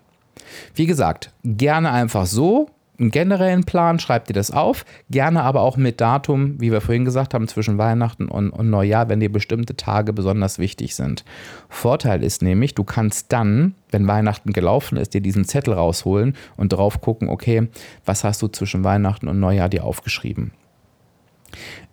Wie 0.73 0.87
gesagt, 0.87 1.31
gerne 1.43 1.91
einfach 1.91 2.25
so, 2.25 2.69
einen 2.99 3.11
generellen 3.11 3.63
Plan, 3.63 3.99
schreib 3.99 4.25
dir 4.25 4.33
das 4.33 4.51
auf, 4.51 4.85
gerne 5.09 5.43
aber 5.43 5.61
auch 5.61 5.77
mit 5.77 6.01
Datum, 6.01 6.59
wie 6.59 6.71
wir 6.71 6.81
vorhin 6.81 7.05
gesagt 7.05 7.33
haben, 7.33 7.47
zwischen 7.47 7.77
Weihnachten 7.77 8.27
und, 8.27 8.49
und, 8.49 8.69
Neujahr, 8.69 9.09
wenn 9.09 9.19
dir 9.19 9.31
bestimmte 9.31 9.75
Tage 9.75 10.13
besonders 10.13 10.59
wichtig 10.59 10.95
sind. 10.95 11.23
Vorteil 11.69 12.23
ist 12.23 12.41
nämlich, 12.41 12.75
du 12.75 12.83
kannst 12.83 13.31
dann, 13.31 13.75
wenn 13.91 14.07
Weihnachten 14.07 14.53
gelaufen 14.53 14.97
ist, 14.97 15.13
dir 15.13 15.21
diesen 15.21 15.45
Zettel 15.45 15.73
rausholen 15.73 16.35
und 16.57 16.73
drauf 16.73 17.01
gucken, 17.01 17.29
okay, 17.29 17.67
was 18.05 18.23
hast 18.23 18.41
du 18.41 18.47
zwischen 18.47 18.83
Weihnachten 18.83 19.27
und 19.27 19.39
Neujahr 19.39 19.69
dir 19.69 19.83
aufgeschrieben. 19.83 20.51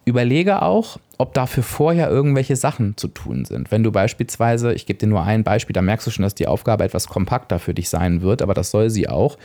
Überlege 0.06 0.62
auch, 0.62 1.00
ob 1.18 1.34
dafür 1.34 1.64
vorher 1.64 2.08
irgendwelche 2.08 2.54
Sachen 2.54 2.96
zu 2.96 3.08
tun 3.08 3.44
sind. 3.44 3.72
Wenn 3.72 3.82
du 3.82 3.90
beispielsweise, 3.90 4.72
ich 4.72 4.86
gebe 4.86 5.00
dir 5.00 5.08
nur 5.08 5.24
ein 5.24 5.42
Beispiel, 5.42 5.74
da 5.74 5.82
merkst 5.82 6.06
du 6.06 6.12
schon, 6.12 6.22
dass 6.22 6.36
die 6.36 6.46
Aufgabe 6.46 6.84
etwas 6.84 7.08
kompakter 7.08 7.58
für 7.58 7.74
dich 7.74 7.88
sein 7.88 8.22
wird, 8.22 8.40
aber 8.40 8.54
das 8.54 8.70
soll 8.70 8.88
sie 8.88 9.08
auch. 9.08 9.36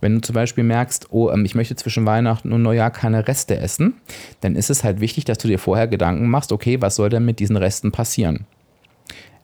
Wenn 0.00 0.14
du 0.14 0.20
zum 0.22 0.34
Beispiel 0.34 0.64
merkst, 0.64 1.08
oh, 1.10 1.30
ähm, 1.30 1.44
ich 1.44 1.54
möchte 1.54 1.76
zwischen 1.76 2.06
Weihnachten 2.06 2.50
und 2.52 2.62
Neujahr 2.62 2.90
keine 2.90 3.28
Reste 3.28 3.58
essen, 3.58 3.92
dann 4.40 4.56
ist 4.56 4.70
es 4.70 4.84
halt 4.84 5.00
wichtig, 5.00 5.26
dass 5.26 5.36
du 5.36 5.48
dir 5.48 5.58
vorher 5.58 5.86
Gedanken 5.86 6.30
machst, 6.30 6.50
okay, 6.50 6.80
was 6.80 6.96
soll 6.96 7.10
denn 7.10 7.26
mit 7.26 7.38
diesen 7.38 7.58
Resten 7.58 7.92
passieren? 7.92 8.46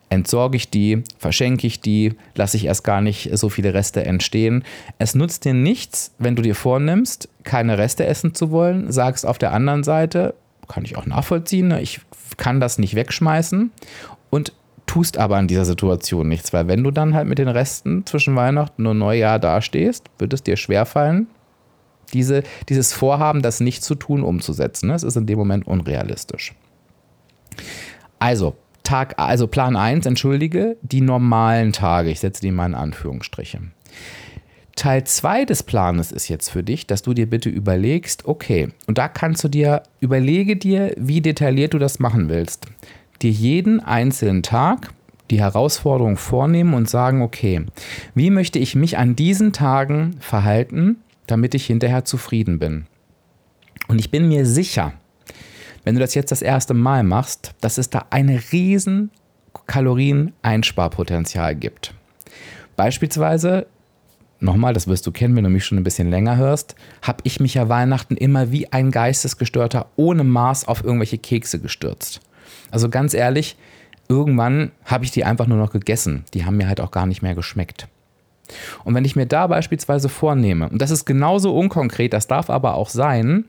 Entsorge 0.09 0.57
ich 0.57 0.71
die, 0.71 1.03
verschenke 1.19 1.67
ich 1.67 1.81
die, 1.81 2.13
lasse 2.33 2.57
ich 2.57 2.65
erst 2.65 2.83
gar 2.83 3.01
nicht 3.01 3.29
so 3.37 3.49
viele 3.49 3.75
Reste 3.75 4.05
entstehen. 4.05 4.63
Es 4.97 5.13
nutzt 5.13 5.45
dir 5.45 5.53
nichts, 5.53 6.15
wenn 6.17 6.35
du 6.35 6.41
dir 6.41 6.55
vornimmst, 6.55 7.29
keine 7.43 7.77
Reste 7.77 8.05
essen 8.05 8.33
zu 8.33 8.49
wollen, 8.49 8.91
sagst 8.91 9.25
auf 9.25 9.37
der 9.37 9.53
anderen 9.53 9.83
Seite, 9.83 10.35
kann 10.73 10.85
ich 10.85 10.97
auch 10.97 11.05
nachvollziehen. 11.05 11.67
Ne? 11.67 11.81
Ich 11.81 12.01
kann 12.37 12.59
das 12.59 12.79
nicht 12.79 12.95
wegschmeißen 12.95 13.71
und 14.29 14.53
tust 14.87 15.17
aber 15.17 15.39
in 15.39 15.47
dieser 15.47 15.65
Situation 15.65 16.27
nichts, 16.27 16.51
weil 16.51 16.67
wenn 16.67 16.83
du 16.83 16.91
dann 16.91 17.13
halt 17.13 17.27
mit 17.27 17.37
den 17.37 17.47
Resten 17.47 18.05
zwischen 18.05 18.35
Weihnachten 18.35 18.85
und 18.87 18.97
Neujahr 18.97 19.39
dastehst, 19.39 20.09
wird 20.17 20.33
es 20.33 20.43
dir 20.43 20.57
schwerfallen, 20.57 21.27
diese, 22.13 22.43
dieses 22.69 22.91
Vorhaben, 22.93 23.41
das 23.41 23.59
nicht 23.59 23.83
zu 23.83 23.95
tun, 23.95 24.23
umzusetzen. 24.23 24.89
Es 24.89 25.03
ist 25.03 25.15
in 25.15 25.25
dem 25.25 25.39
Moment 25.39 25.65
unrealistisch. 25.65 26.53
Also, 28.19 28.55
Tag, 28.83 29.15
also 29.17 29.47
Plan 29.47 29.75
1, 29.75 30.05
entschuldige, 30.05 30.77
die 30.81 31.01
normalen 31.01 31.71
Tage. 31.71 32.09
Ich 32.09 32.19
setze 32.19 32.41
die 32.41 32.51
mal 32.51 32.65
in 32.65 32.75
Anführungsstriche. 32.75 33.61
Teil 34.75 35.03
2 35.03 35.45
des 35.45 35.63
Planes 35.63 36.11
ist 36.11 36.27
jetzt 36.29 36.49
für 36.49 36.63
dich, 36.63 36.87
dass 36.87 37.03
du 37.03 37.13
dir 37.13 37.29
bitte 37.29 37.49
überlegst, 37.49 38.25
okay, 38.25 38.69
und 38.87 38.97
da 38.97 39.07
kannst 39.07 39.43
du 39.43 39.47
dir, 39.47 39.83
überlege 39.99 40.55
dir, 40.55 40.93
wie 40.97 41.21
detailliert 41.21 41.73
du 41.73 41.79
das 41.79 41.99
machen 41.99 42.29
willst. 42.29 42.65
Dir 43.21 43.31
jeden 43.31 43.79
einzelnen 43.79 44.41
Tag 44.41 44.91
die 45.29 45.39
Herausforderung 45.39 46.17
vornehmen 46.17 46.73
und 46.73 46.89
sagen, 46.89 47.21
okay, 47.21 47.65
wie 48.15 48.29
möchte 48.29 48.59
ich 48.59 48.75
mich 48.75 48.97
an 48.97 49.15
diesen 49.15 49.53
Tagen 49.53 50.15
verhalten, 50.19 50.97
damit 51.27 51.55
ich 51.55 51.65
hinterher 51.65 52.03
zufrieden 52.03 52.59
bin? 52.59 52.85
Und 53.87 53.99
ich 53.99 54.11
bin 54.11 54.27
mir 54.27 54.45
sicher, 54.45 54.93
wenn 55.83 55.95
du 55.95 56.01
das 56.01 56.15
jetzt 56.15 56.31
das 56.31 56.41
erste 56.41 56.73
Mal 56.73 57.03
machst, 57.03 57.53
dass 57.61 57.77
es 57.77 57.89
da 57.89 58.05
ein 58.09 58.29
riesen 58.51 59.11
Kalorien-Einsparpotenzial 59.67 61.55
gibt. 61.55 61.93
Beispielsweise, 62.75 63.67
nochmal, 64.43 64.73
das 64.73 64.87
wirst 64.87 65.07
du 65.07 65.11
kennen, 65.11 65.35
wenn 65.35 65.43
du 65.43 65.49
mich 65.49 65.65
schon 65.65 65.77
ein 65.77 65.83
bisschen 65.83 66.09
länger 66.09 66.37
hörst, 66.37 66.75
habe 67.01 67.21
ich 67.23 67.39
mich 67.39 67.53
ja 67.53 67.69
Weihnachten 67.69 68.17
immer 68.17 68.51
wie 68.51 68.71
ein 68.71 68.91
Geistesgestörter 68.91 69.87
ohne 69.95 70.23
Maß 70.23 70.67
auf 70.67 70.83
irgendwelche 70.83 71.17
Kekse 71.17 71.59
gestürzt. 71.59 72.21
Also 72.71 72.89
ganz 72.89 73.13
ehrlich, 73.13 73.55
irgendwann 74.09 74.71
habe 74.85 75.05
ich 75.05 75.11
die 75.11 75.23
einfach 75.23 75.47
nur 75.47 75.57
noch 75.57 75.71
gegessen. 75.71 76.25
Die 76.33 76.45
haben 76.45 76.57
mir 76.57 76.67
halt 76.67 76.81
auch 76.81 76.91
gar 76.91 77.05
nicht 77.05 77.21
mehr 77.21 77.35
geschmeckt. 77.35 77.87
Und 78.83 78.93
wenn 78.93 79.05
ich 79.05 79.15
mir 79.15 79.25
da 79.25 79.47
beispielsweise 79.47 80.09
vornehme, 80.09 80.69
und 80.69 80.81
das 80.81 80.91
ist 80.91 81.05
genauso 81.05 81.55
unkonkret, 81.55 82.13
das 82.13 82.27
darf 82.27 82.49
aber 82.49 82.75
auch 82.75 82.89
sein, 82.89 83.45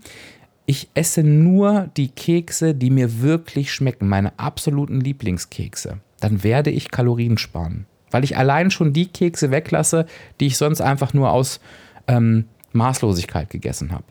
ich 0.66 0.88
esse 0.94 1.22
nur 1.22 1.90
die 1.96 2.08
Kekse, 2.08 2.74
die 2.74 2.90
mir 2.90 3.20
wirklich 3.20 3.72
schmecken, 3.72 4.08
meine 4.08 4.38
absoluten 4.38 5.00
Lieblingskekse, 5.00 5.98
dann 6.20 6.42
werde 6.42 6.70
ich 6.70 6.90
Kalorien 6.90 7.36
sparen. 7.36 7.86
Weil 8.14 8.22
ich 8.22 8.36
allein 8.36 8.70
schon 8.70 8.92
die 8.92 9.06
Kekse 9.06 9.50
weglasse, 9.50 10.06
die 10.38 10.46
ich 10.46 10.56
sonst 10.56 10.80
einfach 10.80 11.14
nur 11.14 11.32
aus 11.32 11.58
ähm, 12.06 12.44
Maßlosigkeit 12.70 13.50
gegessen 13.50 13.90
habe. 13.90 14.04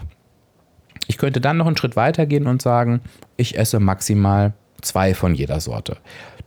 Ich 1.08 1.18
könnte 1.18 1.40
dann 1.40 1.56
noch 1.56 1.68
einen 1.68 1.78
Schritt 1.78 1.96
weiter 1.96 2.26
gehen 2.26 2.46
und 2.48 2.62
sagen, 2.62 3.00
ich 3.38 3.58
esse 3.58 3.80
maximal 3.80 4.52
zwei 4.82 5.14
von 5.14 5.34
jeder 5.34 5.62
Sorte. 5.62 5.96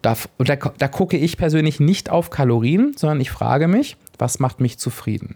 Da, 0.03 0.19
da, 0.37 0.57
da 0.57 0.89
gucke 0.89 1.17
ich 1.17 1.39
persönlich 1.39 1.81
nicht 1.81 2.11
auf 2.11 2.29
Kalorien, 2.29 2.93
sondern 2.95 3.23
ich 3.23 3.31
frage 3.31 3.69
mich, 3.69 3.97
was 4.19 4.39
macht 4.39 4.61
mich 4.61 4.77
zufrieden? 4.77 5.35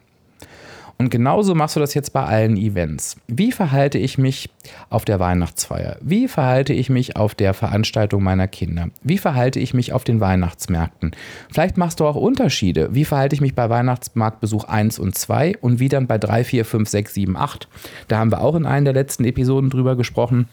Und 1.00 1.08
genauso 1.08 1.54
machst 1.54 1.76
du 1.76 1.80
das 1.80 1.94
jetzt 1.94 2.12
bei 2.12 2.22
allen 2.24 2.58
Events. 2.58 3.16
Wie 3.26 3.52
verhalte 3.52 3.96
ich 3.96 4.18
mich 4.18 4.50
auf 4.90 5.06
der 5.06 5.18
Weihnachtsfeier? 5.18 5.96
Wie 6.02 6.28
verhalte 6.28 6.74
ich 6.74 6.90
mich 6.90 7.16
auf 7.16 7.34
der 7.34 7.54
Veranstaltung 7.54 8.22
meiner 8.22 8.46
Kinder? 8.46 8.88
Wie 9.02 9.16
verhalte 9.16 9.60
ich 9.60 9.72
mich 9.72 9.94
auf 9.94 10.04
den 10.04 10.20
Weihnachtsmärkten? 10.20 11.12
Vielleicht 11.50 11.78
machst 11.78 12.00
du 12.00 12.06
auch 12.06 12.16
Unterschiede. 12.16 12.94
Wie 12.94 13.06
verhalte 13.06 13.34
ich 13.34 13.40
mich 13.40 13.54
bei 13.54 13.70
Weihnachtsmarktbesuch 13.70 14.64
1 14.64 14.98
und 14.98 15.16
2 15.16 15.56
und 15.62 15.80
wie 15.80 15.88
dann 15.88 16.06
bei 16.06 16.18
3, 16.18 16.44
4, 16.44 16.64
5, 16.66 16.86
6, 16.90 17.14
7, 17.14 17.34
8? 17.34 17.66
Da 18.08 18.18
haben 18.18 18.30
wir 18.30 18.42
auch 18.42 18.54
in 18.54 18.66
einer 18.66 18.92
der 18.92 19.02
letzten 19.02 19.24
Episoden 19.24 19.70
drüber 19.70 19.96
gesprochen 19.96 20.48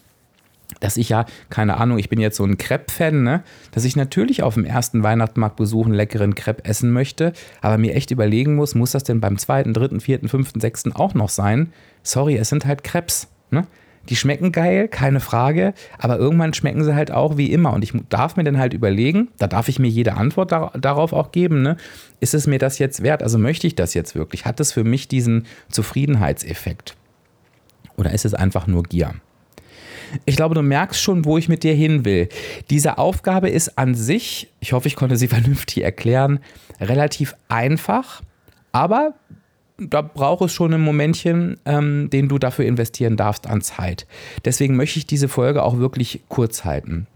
dass 0.80 0.98
ich 0.98 1.10
ja, 1.10 1.26
keine 1.50 1.78
Ahnung, 1.78 1.98
ich 1.98 2.10
bin 2.10 2.20
jetzt 2.20 2.38
so 2.38 2.44
ein 2.44 2.58
Crepe-Fan, 2.58 3.24
ne? 3.24 3.44
dass 3.72 3.86
ich 3.86 3.96
natürlich 3.96 4.44
auf 4.44 4.56
dem 4.56 4.66
ersten 4.66 5.04
Weihnachtsmarktbesuch 5.04 5.86
einen 5.86 5.96
leckeren 5.96 6.36
Crepe 6.36 6.66
essen 6.66 6.92
möchte, 6.92 7.34
aber 7.62 7.78
mir 7.78 7.96
echt 7.96 8.12
überlegen 8.12 8.56
muss, 8.56 8.76
muss 8.76 8.92
das 8.92 9.04
denn 9.04 9.22
beim 9.22 9.38
zweiten, 9.38 9.74
dritten, 9.74 10.00
vierten, 10.00 10.28
fünften, 10.28 10.60
sechsten 10.60 10.92
auch 10.94 11.14
noch 11.14 11.30
sein? 11.30 11.72
Sorry, 12.04 12.36
es 12.38 12.50
sind 12.50 12.66
halt 12.66 12.84
Crepes. 12.84 13.28
Ne? 13.50 13.66
Die 14.10 14.16
schmecken 14.16 14.52
geil, 14.52 14.88
keine 14.88 15.20
Frage, 15.20 15.74
aber 15.98 16.18
irgendwann 16.18 16.54
schmecken 16.54 16.84
sie 16.84 16.96
halt 16.96 17.12
auch 17.12 17.38
wie 17.38 17.52
immer. 17.52 17.74
Und 17.74 17.84
ich 17.84 17.94
darf 18.10 18.38
mir 18.38 18.44
dann 18.44 18.58
halt 18.58 18.74
überlegen, 18.74 19.30
da 19.38 19.48
darf 19.48 19.68
ich 19.68 19.80
mir 19.80 19.90
jede 19.90 20.14
Antwort 20.14 20.52
dar 20.52 20.72
darauf 20.80 21.12
auch 21.12 21.32
geben, 21.32 21.62
ne? 21.62 21.78
ist 22.20 22.34
es 22.34 22.48
mir 22.48 22.60
das 22.60 22.80
jetzt 22.80 23.04
wert? 23.04 23.24
Also 23.24 23.38
möchte 23.38 23.68
ich 23.68 23.76
das 23.76 23.94
jetzt 23.94 24.16
wirklich? 24.16 24.46
Hat 24.46 24.60
es 24.60 24.72
für 24.72 24.84
mich 24.84 25.08
diesen 25.08 25.46
Zufriedenheitseffekt? 25.70 26.96
Oder 27.98 28.14
ist 28.14 28.26
es 28.26 28.34
einfach 28.34 28.68
nur 28.68 28.84
Gier? 28.84 29.16
Ich 30.26 30.36
glaube, 30.36 30.56
du 30.56 30.62
merkst 30.62 31.02
schon, 31.02 31.26
wo 31.26 31.38
ich 31.38 31.50
mit 31.50 31.63
dir 31.63 31.74
hin 31.74 32.06
will. 32.06 32.30
Diese 32.70 32.98
Aufgabe 32.98 33.50
ist 33.50 33.78
an 33.78 33.96
sich, 33.96 34.50
ich 34.60 34.74
hoffe, 34.74 34.88
ich 34.88 34.96
konnte 34.96 35.17
sie 35.17 35.28
vernünftig 35.38 35.84
erklären, 35.84 36.39
relativ 36.80 37.36
einfach, 37.50 38.22
aber 38.72 39.13
da 39.80 40.02
braucht 40.02 40.41
es 40.41 40.54
schon 40.54 40.74
ein 40.74 40.82
Momentchen, 40.82 41.60
ähm, 41.65 42.10
den 42.10 42.30
du 42.30 42.39
dafür 42.39 42.65
investieren 42.65 43.15
darfst 43.15 43.48
an 43.48 43.62
Zeit. 43.62 44.08
Deswegen 44.43 44.76
möchte 44.76 45.00
ich 45.00 45.06
diese 45.06 45.28
Folge 45.28 45.63
auch 45.63 45.78
wirklich 45.78 46.22
kurz 46.30 46.65
halten. 46.65 47.08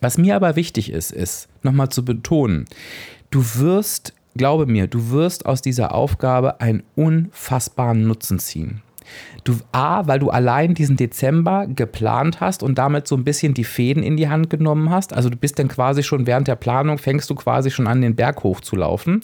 Was 0.00 0.18
mir 0.18 0.36
aber 0.36 0.56
wichtig 0.56 0.90
ist, 0.90 1.12
ist 1.12 1.48
nochmal 1.62 1.88
zu 1.88 2.04
betonen, 2.04 2.66
du 3.30 3.42
wirst, 3.54 4.14
glaube 4.34 4.66
mir, 4.66 4.88
du 4.88 5.10
wirst 5.10 5.46
aus 5.46 5.62
dieser 5.62 5.94
Aufgabe 5.94 6.60
einen 6.60 6.82
unfassbaren 6.96 8.06
Nutzen 8.06 8.38
ziehen. 8.38 8.82
Du 9.44 9.56
A, 9.72 10.06
weil 10.06 10.18
du 10.18 10.30
allein 10.30 10.74
diesen 10.74 10.96
Dezember 10.96 11.66
geplant 11.66 12.40
hast 12.40 12.62
und 12.62 12.76
damit 12.78 13.06
so 13.06 13.16
ein 13.16 13.24
bisschen 13.24 13.54
die 13.54 13.64
Fäden 13.64 14.02
in 14.02 14.16
die 14.16 14.28
Hand 14.28 14.50
genommen 14.50 14.90
hast. 14.90 15.12
Also 15.12 15.28
du 15.28 15.36
bist 15.36 15.58
dann 15.58 15.68
quasi 15.68 16.02
schon 16.02 16.26
während 16.26 16.48
der 16.48 16.56
Planung, 16.56 16.98
fängst 16.98 17.30
du 17.30 17.34
quasi 17.34 17.70
schon 17.70 17.86
an, 17.86 18.00
den 18.00 18.16
Berg 18.16 18.42
hochzulaufen. 18.42 19.20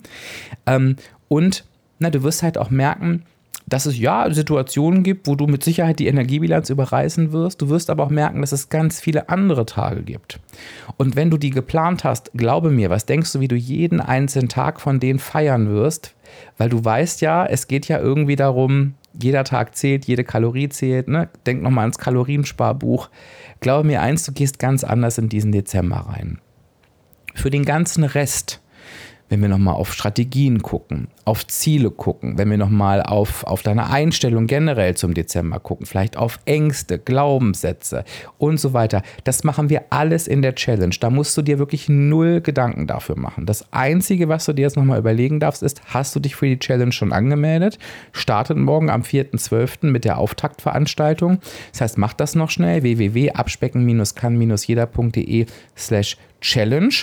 Ähm, 0.65 0.95
und 1.27 1.65
na, 1.99 2.09
du 2.09 2.23
wirst 2.23 2.43
halt 2.43 2.57
auch 2.57 2.69
merken, 2.69 3.23
dass 3.65 3.85
es 3.85 3.97
ja 3.97 4.31
Situationen 4.31 5.03
gibt, 5.03 5.27
wo 5.27 5.35
du 5.35 5.47
mit 5.47 5.63
Sicherheit 5.63 5.99
die 5.99 6.07
Energiebilanz 6.07 6.69
überreißen 6.69 7.31
wirst. 7.31 7.61
Du 7.61 7.69
wirst 7.69 7.89
aber 7.89 8.03
auch 8.03 8.09
merken, 8.09 8.41
dass 8.41 8.51
es 8.51 8.69
ganz 8.69 8.99
viele 8.99 9.29
andere 9.29 9.65
Tage 9.65 10.03
gibt. 10.03 10.39
Und 10.97 11.15
wenn 11.15 11.29
du 11.29 11.37
die 11.37 11.49
geplant 11.49 12.03
hast, 12.03 12.31
glaube 12.33 12.69
mir, 12.71 12.89
was 12.89 13.05
denkst 13.05 13.31
du, 13.33 13.39
wie 13.39 13.47
du 13.47 13.55
jeden 13.55 14.01
einzelnen 14.01 14.49
Tag 14.49 14.81
von 14.81 14.99
denen 14.99 15.19
feiern 15.19 15.69
wirst? 15.69 16.13
Weil 16.57 16.69
du 16.69 16.83
weißt 16.83 17.21
ja, 17.21 17.45
es 17.45 17.67
geht 17.67 17.87
ja 17.87 17.99
irgendwie 17.99 18.35
darum, 18.35 18.95
jeder 19.19 19.43
Tag 19.43 19.75
zählt, 19.75 20.05
jede 20.05 20.23
Kalorie 20.23 20.69
zählt. 20.69 21.07
Ne? 21.07 21.29
Denk 21.45 21.61
nochmal 21.61 21.83
ans 21.83 21.97
Kaloriensparbuch. 21.97 23.09
Glaube 23.59 23.87
mir 23.87 24.01
eins, 24.01 24.25
du 24.25 24.31
gehst 24.31 24.59
ganz 24.59 24.83
anders 24.83 25.17
in 25.17 25.29
diesen 25.29 25.51
Dezember 25.51 25.97
rein. 25.97 26.39
Für 27.35 27.49
den 27.49 27.65
ganzen 27.65 28.03
Rest 28.03 28.61
wenn 29.33 29.41
wir 29.41 29.49
nochmal 29.49 29.73
auf 29.73 29.91
Strategien 29.91 30.61
gucken, 30.61 31.07
auf 31.25 31.47
Ziele 31.47 31.89
gucken, 31.89 32.37
wenn 32.37 32.51
wir 32.51 32.59
nochmal 32.59 33.01
auf, 33.01 33.43
auf 33.45 33.63
deine 33.63 33.89
Einstellung 33.89 34.45
generell 34.45 34.95
zum 34.95 35.15
Dezember 35.15 35.59
gucken, 35.59 35.87
vielleicht 35.87 36.17
auf 36.17 36.39
Ängste, 36.45 36.99
Glaubenssätze 36.99 38.03
und 38.37 38.59
so 38.59 38.73
weiter. 38.73 39.01
Das 39.23 39.43
machen 39.43 39.71
wir 39.71 39.85
alles 39.89 40.27
in 40.27 40.43
der 40.43 40.53
Challenge. 40.53 40.93
Da 40.99 41.09
musst 41.09 41.35
du 41.35 41.41
dir 41.41 41.57
wirklich 41.57 41.89
null 41.89 42.41
Gedanken 42.41 42.85
dafür 42.85 43.17
machen. 43.17 43.47
Das 43.47 43.73
Einzige, 43.73 44.29
was 44.29 44.45
du 44.45 44.53
dir 44.53 44.61
jetzt 44.61 44.77
nochmal 44.77 44.99
überlegen 44.99 45.39
darfst, 45.39 45.63
ist, 45.63 45.81
hast 45.85 46.15
du 46.15 46.19
dich 46.19 46.35
für 46.35 46.45
die 46.45 46.59
Challenge 46.59 46.91
schon 46.91 47.11
angemeldet? 47.11 47.79
Startet 48.11 48.57
morgen 48.57 48.91
am 48.91 49.01
4.12. 49.01 49.87
mit 49.87 50.05
der 50.05 50.19
Auftaktveranstaltung. 50.19 51.39
Das 51.71 51.81
heißt, 51.81 51.97
mach 51.97 52.13
das 52.13 52.35
noch 52.35 52.51
schnell. 52.51 52.83
www.abspecken-kann-jeder.de 52.83 55.47
slash 55.75 56.17
Challenge. 56.43 56.93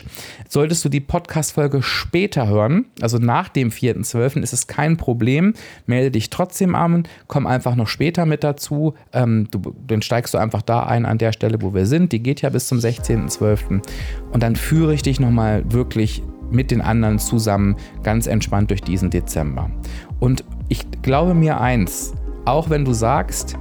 Solltest 0.48 0.84
du 0.84 0.88
die 0.88 1.00
Podcast-Folge 1.00 1.82
später 1.82 2.46
hören, 2.46 2.86
also 3.00 3.18
nach 3.18 3.48
dem 3.48 3.70
4.12., 3.70 4.42
ist 4.42 4.52
es 4.52 4.66
kein 4.66 4.96
Problem. 4.96 5.54
Melde 5.86 6.12
dich 6.12 6.30
trotzdem 6.30 6.74
an, 6.74 7.08
komm 7.26 7.46
einfach 7.46 7.74
noch 7.74 7.88
später 7.88 8.26
mit 8.26 8.44
dazu. 8.44 8.94
Ähm, 9.12 9.48
du, 9.50 9.74
dann 9.86 10.02
steigst 10.02 10.34
du 10.34 10.38
einfach 10.38 10.62
da 10.62 10.84
ein 10.84 11.06
an 11.06 11.18
der 11.18 11.32
Stelle, 11.32 11.60
wo 11.62 11.74
wir 11.74 11.86
sind. 11.86 12.12
Die 12.12 12.22
geht 12.22 12.42
ja 12.42 12.50
bis 12.50 12.68
zum 12.68 12.78
16.12. 12.78 13.82
Und 14.30 14.42
dann 14.42 14.54
führe 14.54 14.94
ich 14.94 15.02
dich 15.02 15.18
nochmal 15.18 15.64
wirklich 15.72 16.22
mit 16.50 16.70
den 16.70 16.80
anderen 16.80 17.18
zusammen 17.18 17.76
ganz 18.02 18.26
entspannt 18.26 18.70
durch 18.70 18.82
diesen 18.82 19.10
Dezember. 19.10 19.70
Und 20.18 20.44
ich 20.68 20.84
glaube 21.02 21.34
mir 21.34 21.60
eins, 21.60 22.12
auch 22.44 22.70
wenn 22.70 22.84
du 22.84 22.92
sagst, 22.92 23.56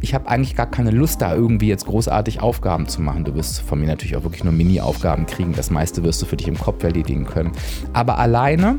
ich 0.00 0.14
habe 0.14 0.28
eigentlich 0.28 0.54
gar 0.54 0.70
keine 0.70 0.90
Lust, 0.90 1.20
da 1.22 1.34
irgendwie 1.34 1.68
jetzt 1.68 1.86
großartig 1.86 2.40
Aufgaben 2.40 2.86
zu 2.86 3.02
machen. 3.02 3.24
Du 3.24 3.34
wirst 3.34 3.60
von 3.60 3.80
mir 3.80 3.86
natürlich 3.86 4.16
auch 4.16 4.22
wirklich 4.22 4.44
nur 4.44 4.52
Mini-Aufgaben 4.52 5.26
kriegen. 5.26 5.52
Das 5.52 5.70
meiste 5.70 6.04
wirst 6.04 6.22
du 6.22 6.26
für 6.26 6.36
dich 6.36 6.46
im 6.46 6.58
Kopf 6.58 6.82
erledigen 6.84 7.24
können. 7.24 7.52
Aber 7.92 8.18
alleine, 8.18 8.78